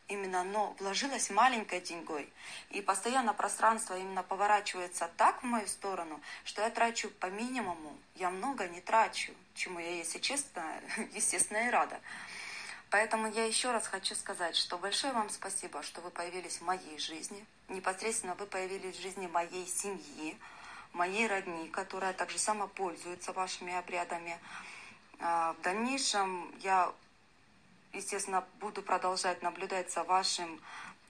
именно, 0.07 0.43
но 0.43 0.75
вложилась 0.79 1.29
маленькой 1.29 1.81
деньгой. 1.81 2.31
И 2.69 2.81
постоянно 2.81 3.33
пространство 3.33 3.97
именно 3.97 4.23
поворачивается 4.23 5.09
так 5.17 5.41
в 5.41 5.45
мою 5.45 5.67
сторону, 5.67 6.21
что 6.45 6.61
я 6.61 6.69
трачу 6.69 7.09
по 7.09 7.27
минимуму. 7.27 7.97
Я 8.15 8.29
много 8.29 8.67
не 8.67 8.81
трачу, 8.81 9.33
чему 9.55 9.79
я, 9.79 9.95
если 9.95 10.19
честно, 10.19 10.63
естественно, 11.13 11.67
и 11.67 11.71
рада. 11.71 11.99
Поэтому 12.93 13.27
я 13.27 13.45
еще 13.45 13.71
раз 13.71 13.87
хочу 13.87 14.13
сказать, 14.13 14.55
что 14.55 14.77
большое 14.77 15.13
вам 15.13 15.27
спасибо, 15.31 15.81
что 15.81 15.99
вы 16.01 16.11
появились 16.11 16.59
в 16.59 16.61
моей 16.61 16.99
жизни. 16.99 17.43
Непосредственно 17.67 18.35
вы 18.35 18.45
появились 18.45 18.95
в 18.95 19.01
жизни 19.01 19.25
моей 19.25 19.65
семьи 19.65 20.37
моей 20.91 21.27
родни, 21.27 21.69
которая 21.69 22.13
также 22.13 22.37
само 22.37 22.67
пользуется 22.67 23.33
вашими 23.33 23.73
обрядами. 23.73 24.39
А, 25.19 25.53
в 25.53 25.61
дальнейшем 25.61 26.53
я, 26.59 26.93
естественно, 27.93 28.45
буду 28.59 28.83
продолжать 28.83 29.41
наблюдать 29.41 29.91
за 29.91 30.03
вашим 30.03 30.61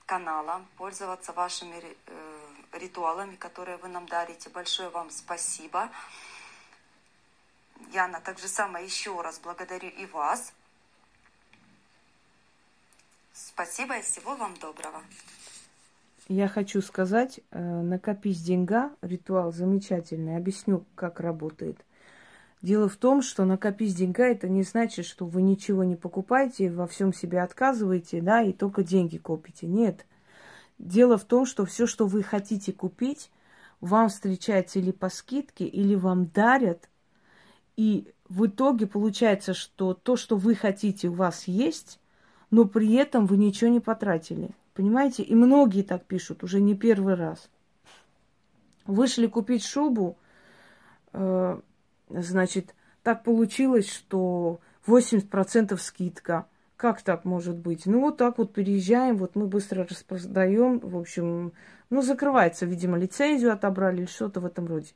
каналом, 0.06 0.66
пользоваться 0.78 1.34
вашими 1.34 1.84
э, 1.84 2.48
ритуалами, 2.72 3.36
которые 3.36 3.76
вы 3.76 3.90
нам 3.90 4.08
дарите. 4.08 4.50
Большое 4.50 4.88
вам 4.88 5.10
спасибо. 5.10 5.90
Яна, 7.92 8.22
также 8.22 8.48
само 8.48 8.78
еще 8.78 9.20
раз 9.20 9.38
благодарю 9.40 9.90
и 9.90 10.06
вас. 10.06 10.54
Спасибо 13.34 13.98
и 13.98 14.02
всего 14.04 14.36
вам 14.36 14.54
доброго. 14.62 15.02
Я 16.28 16.48
хочу 16.48 16.82
сказать, 16.82 17.40
э, 17.50 17.60
накопись 17.60 18.42
деньга, 18.42 18.92
ритуал 19.02 19.52
замечательный. 19.52 20.38
Объясню, 20.38 20.86
как 20.96 21.20
работает. 21.20 21.84
Дело 22.62 22.88
в 22.88 22.96
том, 22.96 23.22
что 23.22 23.44
накопись 23.44 23.96
деньга, 23.96 24.24
это 24.24 24.48
не 24.48 24.64
значит, 24.64 25.06
что 25.06 25.26
вы 25.26 25.42
ничего 25.42 25.84
не 25.84 25.96
покупаете, 25.96 26.72
во 26.72 26.88
всем 26.88 27.12
себе 27.12 27.42
отказываете, 27.42 28.22
да, 28.22 28.42
и 28.42 28.54
только 28.54 28.84
деньги 28.84 29.18
копите. 29.18 29.66
Нет. 29.68 30.06
Дело 30.78 31.18
в 31.18 31.26
том, 31.26 31.46
что 31.46 31.66
все, 31.66 31.88
что 31.88 32.06
вы 32.06 32.24
хотите 32.24 32.72
купить, 32.72 33.32
вам 33.82 34.10
встречается 34.10 34.80
или 34.80 34.92
по 34.92 35.10
скидке, 35.10 35.66
или 35.66 35.96
вам 35.96 36.28
дарят. 36.28 36.88
И 37.76 38.14
в 38.30 38.46
итоге 38.46 38.86
получается, 38.88 39.54
что 39.54 39.94
то, 39.94 40.16
что 40.16 40.38
вы 40.38 40.56
хотите, 40.56 41.10
у 41.10 41.14
вас 41.14 41.48
есть, 41.48 42.00
но 42.54 42.66
при 42.66 42.94
этом 42.94 43.26
вы 43.26 43.38
ничего 43.38 43.72
не 43.72 43.80
потратили. 43.80 44.52
Понимаете? 44.76 45.24
И 45.24 45.34
многие 45.34 45.82
так 45.82 46.06
пишут, 46.06 46.44
уже 46.44 46.62
не 46.62 46.76
первый 46.76 47.16
раз. 47.16 47.50
Вышли 48.86 49.26
купить 49.26 49.66
шубу, 49.66 50.20
э, 51.14 51.60
значит, 52.10 52.76
так 53.02 53.24
получилось, 53.24 53.92
что 53.92 54.60
80% 54.86 55.76
скидка. 55.82 56.46
Как 56.78 57.02
так 57.02 57.26
может 57.26 57.58
быть? 57.58 57.88
Ну, 57.88 58.02
вот 58.02 58.18
так 58.18 58.38
вот 58.38 58.54
переезжаем, 58.54 59.18
вот 59.18 59.36
мы 59.36 59.48
быстро 59.48 59.88
распродаем, 59.90 60.78
в 60.78 60.96
общем, 60.96 61.54
ну, 61.90 62.04
закрывается, 62.04 62.68
видимо, 62.68 63.00
лицензию 63.00 63.52
отобрали 63.52 64.02
или 64.02 64.06
что-то 64.06 64.42
в 64.42 64.46
этом 64.46 64.68
роде. 64.68 64.92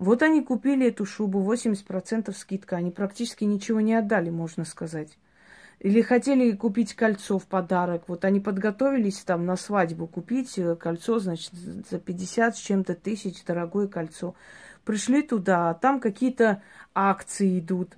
Вот 0.00 0.20
они 0.22 0.42
купили 0.42 0.88
эту 0.88 1.04
шубу, 1.04 1.44
80% 1.44 2.32
скидка, 2.32 2.74
они 2.74 2.90
практически 2.90 3.44
ничего 3.44 3.80
не 3.80 3.94
отдали, 3.94 4.30
можно 4.30 4.64
сказать. 4.64 5.16
Или 5.80 6.02
хотели 6.02 6.52
купить 6.52 6.94
кольцо 6.94 7.38
в 7.38 7.46
подарок. 7.46 8.04
Вот 8.06 8.26
они 8.26 8.38
подготовились 8.38 9.20
там 9.20 9.46
на 9.46 9.56
свадьбу 9.56 10.06
купить 10.06 10.58
э, 10.58 10.76
кольцо, 10.76 11.18
значит, 11.18 11.52
за 11.54 11.98
50 11.98 12.54
с 12.54 12.60
чем-то 12.60 12.94
тысяч, 12.94 13.42
дорогое 13.44 13.88
кольцо. 13.88 14.34
Пришли 14.84 15.22
туда, 15.22 15.70
а 15.70 15.74
там 15.74 15.98
какие-то 15.98 16.62
акции 16.94 17.58
идут. 17.58 17.96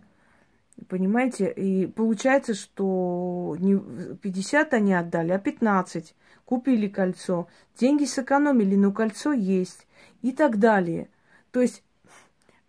Понимаете? 0.88 1.51
И 1.51 1.87
получается, 1.88 2.55
что 2.55 3.57
не 3.59 3.77
50 4.16 4.75
они 4.75 4.95
отдали, 4.95 5.33
а 5.33 5.38
15. 5.40 6.14
Купили 6.45 6.87
кольцо. 6.87 7.49
Деньги 7.77 8.05
сэкономили, 8.05 8.77
но 8.77 8.92
кольцо 8.92 9.33
есть. 9.33 9.88
И 10.23 10.31
так 10.31 10.61
далее. 10.61 11.09
То 11.51 11.61
есть 11.61 11.83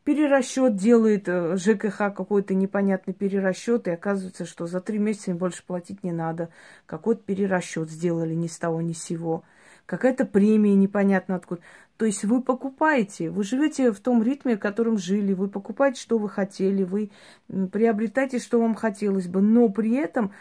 перерасчет 0.04 0.76
делает 0.76 1.28
э, 1.28 1.56
ЖКХ 1.58 2.14
какой-то 2.14 2.54
непонятный 2.54 3.14
перерасчет, 3.14 3.88
и 3.88 3.92
оказывается, 3.92 4.46
что 4.46 4.68
за 4.68 4.82
три 4.82 5.00
месяца 5.00 5.32
им 5.32 5.38
больше 5.38 5.64
платить 5.66 6.04
не 6.04 6.12
надо. 6.12 6.50
Какой-то 6.86 7.24
перерасчет 7.24 7.90
сделали 7.90 8.34
ни 8.34 8.48
с 8.48 8.58
того 8.58 8.82
ни 8.82 8.94
с 8.94 9.04
сего. 9.04 9.44
Какая-то 9.86 10.26
премия 10.26 10.76
непонятно 10.76 11.36
откуда. 11.36 11.62
То 11.98 12.06
есть 12.06 12.24
вы 12.24 12.42
покупаете, 12.42 13.30
вы 13.30 13.44
живете 13.44 13.92
в 13.92 14.00
том 14.00 14.24
ритме, 14.24 14.58
в 14.58 14.60
котором 14.60 14.98
жили, 14.98 15.34
вы 15.34 15.48
покупаете, 15.48 16.02
что 16.02 16.18
вы 16.18 16.30
хотели, 16.30 16.84
вы 16.84 17.12
приобретаете, 17.48 18.40
что 18.40 18.60
вам 18.60 18.76
хотелось 18.76 19.28
бы, 19.28 19.42
но 19.42 19.70
при 19.70 19.96
этом 19.96 20.32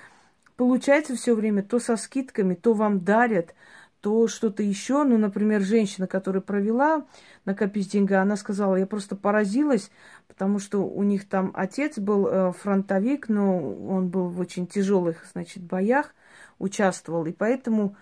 получается 0.57 1.15
все 1.15 1.35
время 1.35 1.63
то 1.63 1.79
со 1.79 1.97
скидками, 1.97 2.55
то 2.55 2.73
вам 2.73 3.01
дарят, 3.05 3.55
то 4.03 4.27
что-то 4.27 4.63
еще. 4.63 5.05
Ну, 5.05 5.17
например, 5.17 5.63
женщина, 5.63 6.07
которая 6.07 6.43
провела 6.43 7.07
накопить 7.45 7.93
деньги, 7.93 8.13
она 8.13 8.37
сказала, 8.37 8.77
я 8.77 8.87
просто 8.87 9.17
поразилась, 9.17 9.91
потому 10.27 10.59
что 10.59 10.85
у 10.85 11.03
них 11.05 11.29
там 11.29 11.53
отец 11.55 11.99
был 11.99 12.27
э, 12.27 12.53
фронтовик, 12.53 13.29
но 13.29 13.59
он 13.59 14.09
был 14.09 14.29
в 14.29 14.41
очень 14.41 14.67
тяжелых, 14.67 15.25
значит, 15.33 15.63
боях, 15.63 16.15
участвовал, 16.59 17.25
и 17.27 17.33
поэтому 17.33 17.97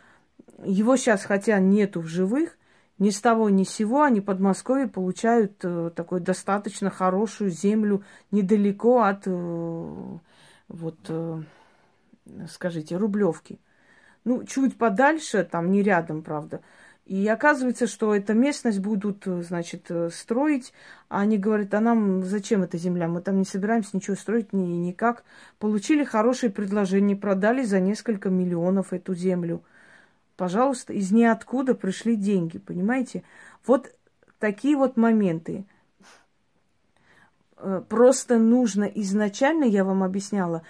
его 0.64 0.96
сейчас, 0.96 1.24
хотя 1.24 1.58
нету 1.60 2.00
в 2.00 2.06
живых, 2.06 2.56
ни 2.98 3.10
с 3.10 3.20
того 3.20 3.50
ни 3.50 3.64
с 3.64 3.70
сего 3.70 4.02
они 4.02 4.20
под 4.20 4.40
Москвой 4.40 4.88
получают 4.88 5.62
э, 5.62 5.90
такую 5.94 6.22
достаточно 6.22 6.90
хорошую 6.90 7.50
землю 7.50 8.04
недалеко 8.30 9.02
от, 9.02 9.22
э, 9.26 10.18
вот, 10.68 10.98
э, 11.08 11.42
скажите, 12.48 12.96
Рублевки 12.96 13.58
ну, 14.24 14.44
чуть 14.44 14.76
подальше, 14.76 15.44
там 15.44 15.70
не 15.70 15.82
рядом, 15.82 16.22
правда. 16.22 16.60
И 17.06 17.26
оказывается, 17.26 17.88
что 17.88 18.14
эта 18.14 18.34
местность 18.34 18.78
будут, 18.78 19.24
значит, 19.24 19.90
строить. 20.12 20.72
А 21.08 21.22
они 21.22 21.38
говорят, 21.38 21.74
а 21.74 21.80
нам 21.80 22.22
зачем 22.22 22.62
эта 22.62 22.78
земля? 22.78 23.08
Мы 23.08 23.20
там 23.20 23.38
не 23.38 23.44
собираемся 23.44 23.96
ничего 23.96 24.14
строить 24.14 24.52
ни, 24.52 24.62
никак. 24.62 25.24
Получили 25.58 26.04
хорошее 26.04 26.52
предложение, 26.52 27.16
продали 27.16 27.64
за 27.64 27.80
несколько 27.80 28.30
миллионов 28.30 28.92
эту 28.92 29.14
землю. 29.14 29.64
Пожалуйста, 30.36 30.92
из 30.92 31.10
ниоткуда 31.10 31.74
пришли 31.74 32.14
деньги, 32.14 32.58
понимаете? 32.58 33.24
Вот 33.66 33.92
такие 34.38 34.76
вот 34.76 34.96
моменты. 34.96 35.66
Э, 37.56 37.82
просто 37.88 38.38
нужно 38.38 38.84
изначально, 38.84 39.64
я 39.64 39.84
вам 39.84 40.02
объясняла, 40.02 40.62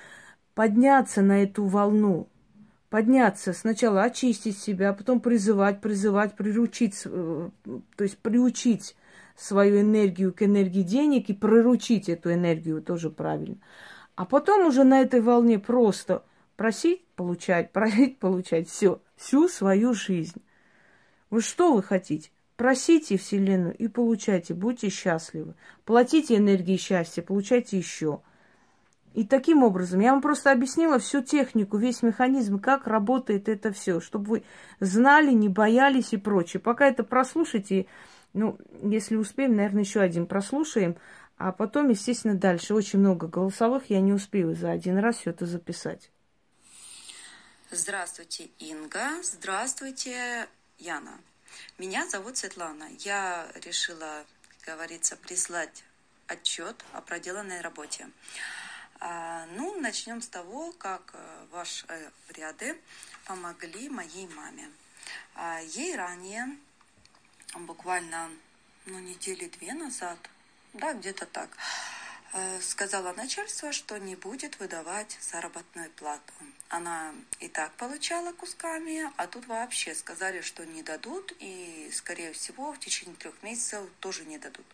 подняться 0.55 1.23
на 1.23 1.43
эту 1.43 1.67
волну, 1.67 2.29
подняться, 2.90 3.53
сначала 3.53 4.03
очистить 4.03 4.59
себя, 4.59 4.90
а 4.90 4.92
потом 4.92 5.20
призывать, 5.20 5.81
призывать, 5.81 6.37
приручить, 6.37 7.00
э, 7.07 7.50
то 7.96 8.05
есть 8.05 8.18
приучить 8.18 8.96
свою 9.37 9.81
энергию 9.81 10.35
к 10.35 10.42
энергии 10.42 10.83
денег 10.83 11.31
и 11.31 11.35
приручить 11.35 12.09
эту 12.09 12.35
энергию 12.35 12.83
тоже 12.83 13.09
правильно. 13.09 13.57
А 14.16 14.26
потом 14.26 14.66
уже 14.66 14.85
на 14.85 15.00
этой 15.00 15.20
волне 15.22 15.59
просто 15.59 16.24
просить, 16.57 17.07
получать, 17.14 17.72
просить, 17.72 18.18
получать 18.18 18.68
все, 18.68 19.00
всю 19.16 19.48
свою 19.48 19.94
жизнь. 19.94 20.42
Вы 21.31 21.40
что 21.40 21.72
вы 21.72 21.83
хотите? 21.83 22.31
Просите 22.57 23.16
Вселенную 23.16 23.74
и 23.74 23.88
получайте, 23.88 24.53
будьте 24.53 24.90
счастливы. 24.90 25.55
Платите 25.87 26.37
энергии 26.37 26.76
счастья, 26.76 27.22
получайте 27.22 27.79
еще. 27.79 28.20
И 29.12 29.25
таким 29.25 29.64
образом 29.64 30.01
я 30.01 30.12
вам 30.12 30.23
просто 30.23 30.53
объяснила 30.53 30.99
всю 30.99 31.23
технику, 31.23 31.77
весь 31.77 32.03
механизм, 32.03 32.61
как 32.61 32.87
работает 32.87 33.49
это 33.49 33.73
все, 33.73 34.01
чтобы 34.01 34.25
вы 34.27 34.42
знали, 34.79 35.33
не 35.33 35.49
боялись 35.49 36.12
и 36.12 36.16
прочее. 36.16 36.61
Пока 36.61 36.87
это 36.87 37.03
прослушайте, 37.03 37.87
ну, 38.33 38.59
если 38.83 39.16
успеем, 39.16 39.57
наверное, 39.57 39.83
еще 39.83 40.01
один 40.01 40.27
прослушаем, 40.27 40.96
а 41.37 41.53
потом, 41.53 41.88
естественно, 41.88 42.35
дальше. 42.35 42.75
Очень 42.75 43.01
много 43.01 43.27
голосовых, 43.27 43.90
я 43.90 44.01
не 44.01 44.12
успею 44.12 44.55
за 44.55 44.70
один 44.70 44.99
раз 44.99 45.16
все 45.16 45.31
это 45.31 45.46
записать. 45.46 46.11
Здравствуйте, 47.70 48.51
Инга. 48.59 49.23
Здравствуйте, 49.23 50.49
Яна. 50.79 51.18
Меня 51.79 52.07
зовут 52.09 52.37
Светлана. 52.37 52.85
Я 53.01 53.46
решила, 53.64 54.25
как 54.61 54.77
говорится, 54.77 55.16
прислать 55.16 55.85
отчет 56.27 56.77
о 56.92 57.01
проделанной 57.01 57.61
работе. 57.61 58.09
А, 59.01 59.47
ну, 59.57 59.81
начнем 59.81 60.23
с 60.23 60.29
того, 60.29 60.73
как 60.73 61.11
э, 61.15 61.47
ваши 61.51 61.87
ряды 62.29 62.79
помогли 63.25 63.89
моей 63.89 64.29
маме. 64.29 64.71
А, 65.35 65.61
ей 65.61 65.97
ранее, 65.97 66.57
буквально 67.55 68.31
ну, 68.87 68.99
недели 68.99 69.49
две 69.49 69.73
назад, 69.73 70.19
да, 70.75 70.93
где-то 70.93 71.27
так, 71.27 71.51
Э, 72.33 72.61
сказала 72.61 73.13
начальство, 73.13 73.73
что 73.73 73.99
не 73.99 74.15
будет 74.15 74.61
выдавать 74.61 75.19
заработную 75.21 75.91
плату. 75.91 76.33
Она 76.69 77.13
и 77.41 77.49
так 77.49 77.73
получала 77.73 78.33
кусками, 78.33 79.11
а 79.17 79.27
тут 79.27 79.47
вообще 79.49 79.97
сказали, 79.97 80.41
что 80.41 80.65
не 80.65 80.85
дадут, 80.85 81.33
и, 81.41 81.91
скорее 81.93 82.33
всего, 82.33 82.73
в 82.73 82.79
течение 82.79 83.17
трех 83.17 83.43
месяцев 83.43 83.81
тоже 83.99 84.25
не 84.27 84.39
дадут. 84.39 84.67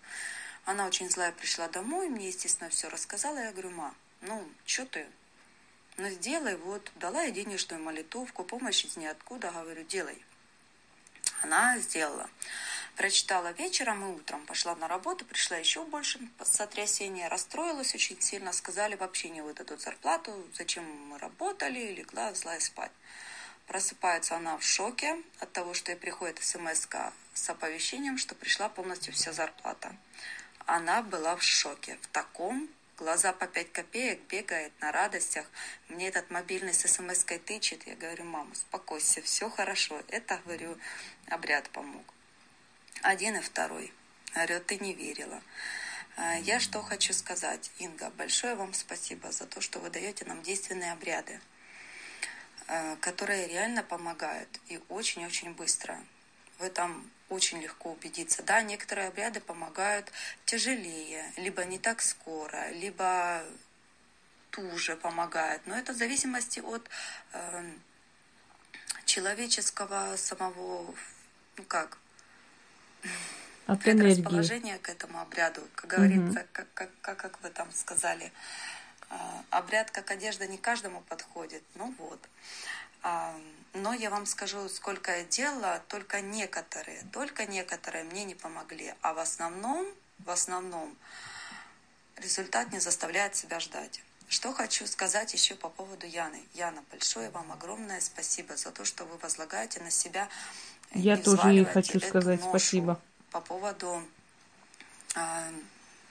Она 0.66 0.86
очень 0.86 1.08
злая 1.08 1.32
пришла 1.32 1.68
домой, 1.68 2.10
мне, 2.10 2.28
естественно, 2.28 2.68
все 2.68 2.90
рассказала. 2.90 3.38
Я 3.38 3.52
говорю, 3.52 3.70
ма, 3.70 3.94
ну, 4.20 4.48
что 4.64 4.86
ты? 4.86 5.06
Ну, 5.96 6.08
сделай, 6.10 6.56
вот, 6.56 6.90
дала 6.96 7.22
я 7.22 7.30
денежную 7.30 7.82
молитовку, 7.82 8.44
помощь 8.44 8.84
из 8.84 8.96
ниоткуда, 8.96 9.50
говорю, 9.50 9.84
делай. 9.84 10.22
Она 11.42 11.78
сделала. 11.78 12.28
Прочитала 12.96 13.52
вечером 13.52 14.04
и 14.04 14.16
утром. 14.16 14.46
Пошла 14.46 14.74
на 14.74 14.88
работу, 14.88 15.24
пришла 15.24 15.56
еще 15.58 15.84
больше 15.84 16.18
сотрясения, 16.42 17.28
расстроилась 17.28 17.94
очень 17.94 18.20
сильно. 18.20 18.52
Сказали, 18.52 18.94
вообще 18.94 19.28
не 19.28 19.42
выдадут 19.42 19.80
зарплату, 19.80 20.46
зачем 20.54 20.84
мы 21.08 21.18
работали, 21.18 21.92
легла 21.92 22.32
злая 22.34 22.60
спать. 22.60 22.92
Просыпается 23.66 24.36
она 24.36 24.56
в 24.56 24.62
шоке 24.62 25.22
от 25.40 25.52
того, 25.52 25.74
что 25.74 25.92
ей 25.92 25.98
приходит 25.98 26.42
смс 26.42 26.86
с 27.34 27.50
оповещением, 27.50 28.16
что 28.16 28.34
пришла 28.34 28.68
полностью 28.68 29.12
вся 29.12 29.32
зарплата. 29.32 29.94
Она 30.64 31.02
была 31.02 31.36
в 31.36 31.42
шоке. 31.42 31.98
В 32.00 32.06
таком 32.08 32.68
глаза 32.96 33.32
по 33.32 33.46
5 33.46 33.72
копеек, 33.72 34.20
бегает 34.28 34.72
на 34.80 34.92
радостях. 34.92 35.46
Мне 35.88 36.08
этот 36.08 36.30
мобильный 36.30 36.74
с 36.74 36.86
смс-кой 36.86 37.38
тычет. 37.38 37.86
Я 37.86 37.94
говорю, 37.96 38.24
мама, 38.24 38.50
успокойся, 38.52 39.22
все 39.22 39.48
хорошо. 39.50 40.02
Это, 40.08 40.40
говорю, 40.44 40.76
обряд 41.28 41.68
помог 41.70 42.04
один 43.02 43.36
и 43.36 43.40
второй. 43.40 43.92
Орет, 44.34 44.66
ты 44.66 44.78
не 44.78 44.92
верила. 44.92 45.40
А, 46.16 46.36
я 46.38 46.60
что 46.60 46.82
хочу 46.82 47.12
сказать, 47.12 47.70
Инга, 47.78 48.10
большое 48.10 48.54
вам 48.54 48.74
спасибо 48.74 49.30
за 49.32 49.46
то, 49.46 49.60
что 49.60 49.78
вы 49.78 49.90
даете 49.90 50.24
нам 50.24 50.42
действенные 50.42 50.92
обряды, 50.92 51.40
а, 52.66 52.96
которые 52.96 53.48
реально 53.48 53.82
помогают 53.82 54.48
и 54.68 54.80
очень-очень 54.88 55.52
быстро. 55.54 55.98
В 56.58 56.62
этом 56.62 57.10
очень 57.28 57.60
легко 57.60 57.92
убедиться. 57.92 58.42
Да, 58.42 58.62
некоторые 58.62 59.08
обряды 59.08 59.40
помогают 59.40 60.10
тяжелее, 60.44 61.32
либо 61.36 61.64
не 61.64 61.78
так 61.78 62.00
скоро, 62.02 62.70
либо 62.70 63.42
туже 64.50 64.96
помогают. 64.96 65.66
Но 65.66 65.76
это 65.76 65.92
в 65.92 65.96
зависимости 65.96 66.60
от 66.60 66.88
э, 67.32 67.72
человеческого 69.04 70.16
самого, 70.16 70.94
ну 71.56 71.64
как, 71.64 71.98
от 73.66 73.86
энергии. 73.88 74.22
Расположение 74.22 74.78
к 74.78 74.88
этому 74.88 75.20
обряду, 75.20 75.60
как 75.74 75.90
говорится, 75.90 76.40
угу. 76.40 76.48
как, 76.52 76.72
как, 76.74 76.90
как, 77.00 77.16
как 77.18 77.42
вы 77.42 77.50
там 77.50 77.70
сказали, 77.72 78.32
а, 79.10 79.44
обряд 79.50 79.90
как 79.90 80.10
одежда 80.10 80.46
не 80.46 80.56
каждому 80.56 81.00
подходит. 81.02 81.62
Ну 81.74 81.94
вот. 81.98 82.20
Но 83.74 83.92
я 83.92 84.08
вам 84.10 84.24
скажу, 84.26 84.68
сколько 84.68 85.16
я 85.16 85.24
делала, 85.24 85.82
только 85.88 86.20
некоторые, 86.20 87.04
только 87.12 87.44
некоторые 87.44 88.04
мне 88.04 88.24
не 88.24 88.34
помогли. 88.34 88.94
А 89.02 89.12
в 89.12 89.18
основном, 89.18 89.86
в 90.20 90.30
основном 90.30 90.96
результат 92.16 92.72
не 92.72 92.78
заставляет 92.80 93.36
себя 93.36 93.60
ждать. 93.60 94.00
Что 94.28 94.52
хочу 94.52 94.86
сказать 94.86 95.34
еще 95.34 95.54
по 95.54 95.68
поводу 95.68 96.06
Яны. 96.06 96.42
Яна, 96.54 96.82
большое 96.90 97.30
вам 97.30 97.52
огромное 97.52 98.00
спасибо 98.00 98.56
за 98.56 98.70
то, 98.70 98.84
что 98.84 99.04
вы 99.04 99.18
возлагаете 99.18 99.80
на 99.80 99.90
себя 99.90 100.28
я 100.94 101.16
тоже 101.16 101.48
ей 101.48 101.64
хочу 101.64 102.00
сказать 102.00 102.40
спасибо. 102.42 103.00
По 103.30 103.40
поводу 103.40 104.02
э, 105.14 105.50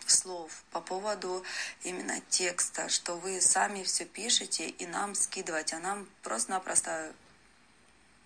слов, 0.10 0.64
по 0.72 0.82
поводу 0.82 1.44
именно 1.84 2.20
текста, 2.30 2.90
что 2.90 3.16
вы 3.16 3.42
сами 3.42 3.84
все 3.84 4.06
пишете 4.06 4.70
и 4.70 4.86
нам 4.86 5.16
скидывать, 5.16 5.74
а 5.74 5.80
нам 5.80 6.08
просто-напросто 6.24 7.14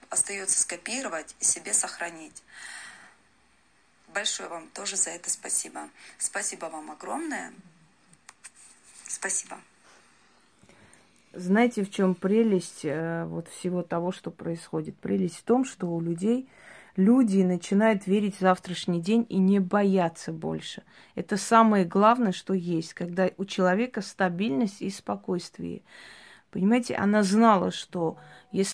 остается 0.10 0.60
скопировать 0.60 1.36
и 1.40 1.44
себе 1.44 1.74
сохранить. 1.74 2.44
Большое 4.14 4.50
вам 4.50 4.68
тоже 4.70 4.96
за 4.96 5.12
это 5.12 5.30
спасибо. 5.30 5.90
Спасибо 6.18 6.66
вам 6.66 6.92
огромное. 6.92 7.54
Спасибо. 9.08 9.60
Знаете, 11.34 11.84
в 11.84 11.92
чем 11.92 12.16
прелесть 12.16 12.84
э, 12.84 13.26
вот 13.26 13.48
всего 13.50 13.84
того, 13.84 14.12
что 14.12 14.32
происходит? 14.32 14.98
Прелесть 14.98 15.38
в 15.38 15.44
том, 15.44 15.64
что 15.64 15.88
у 15.88 16.02
людей 16.02 16.50
люди 17.00 17.42
начинают 17.42 18.06
верить 18.06 18.36
в 18.36 18.42
завтрашний 18.42 19.02
день 19.02 19.26
и 19.30 19.38
не 19.38 19.60
бояться 19.60 20.32
больше. 20.32 20.84
Это 21.16 21.38
самое 21.38 21.86
главное, 21.86 22.34
что 22.34 22.54
есть, 22.54 22.94
когда 22.94 23.30
у 23.38 23.46
человека 23.46 24.02
стабильность 24.02 24.82
и 24.82 24.90
спокойствие. 24.90 25.82
Понимаете, 26.52 26.96
она 26.96 27.24
знала, 27.24 27.72
что 27.72 28.18
если 28.52 28.68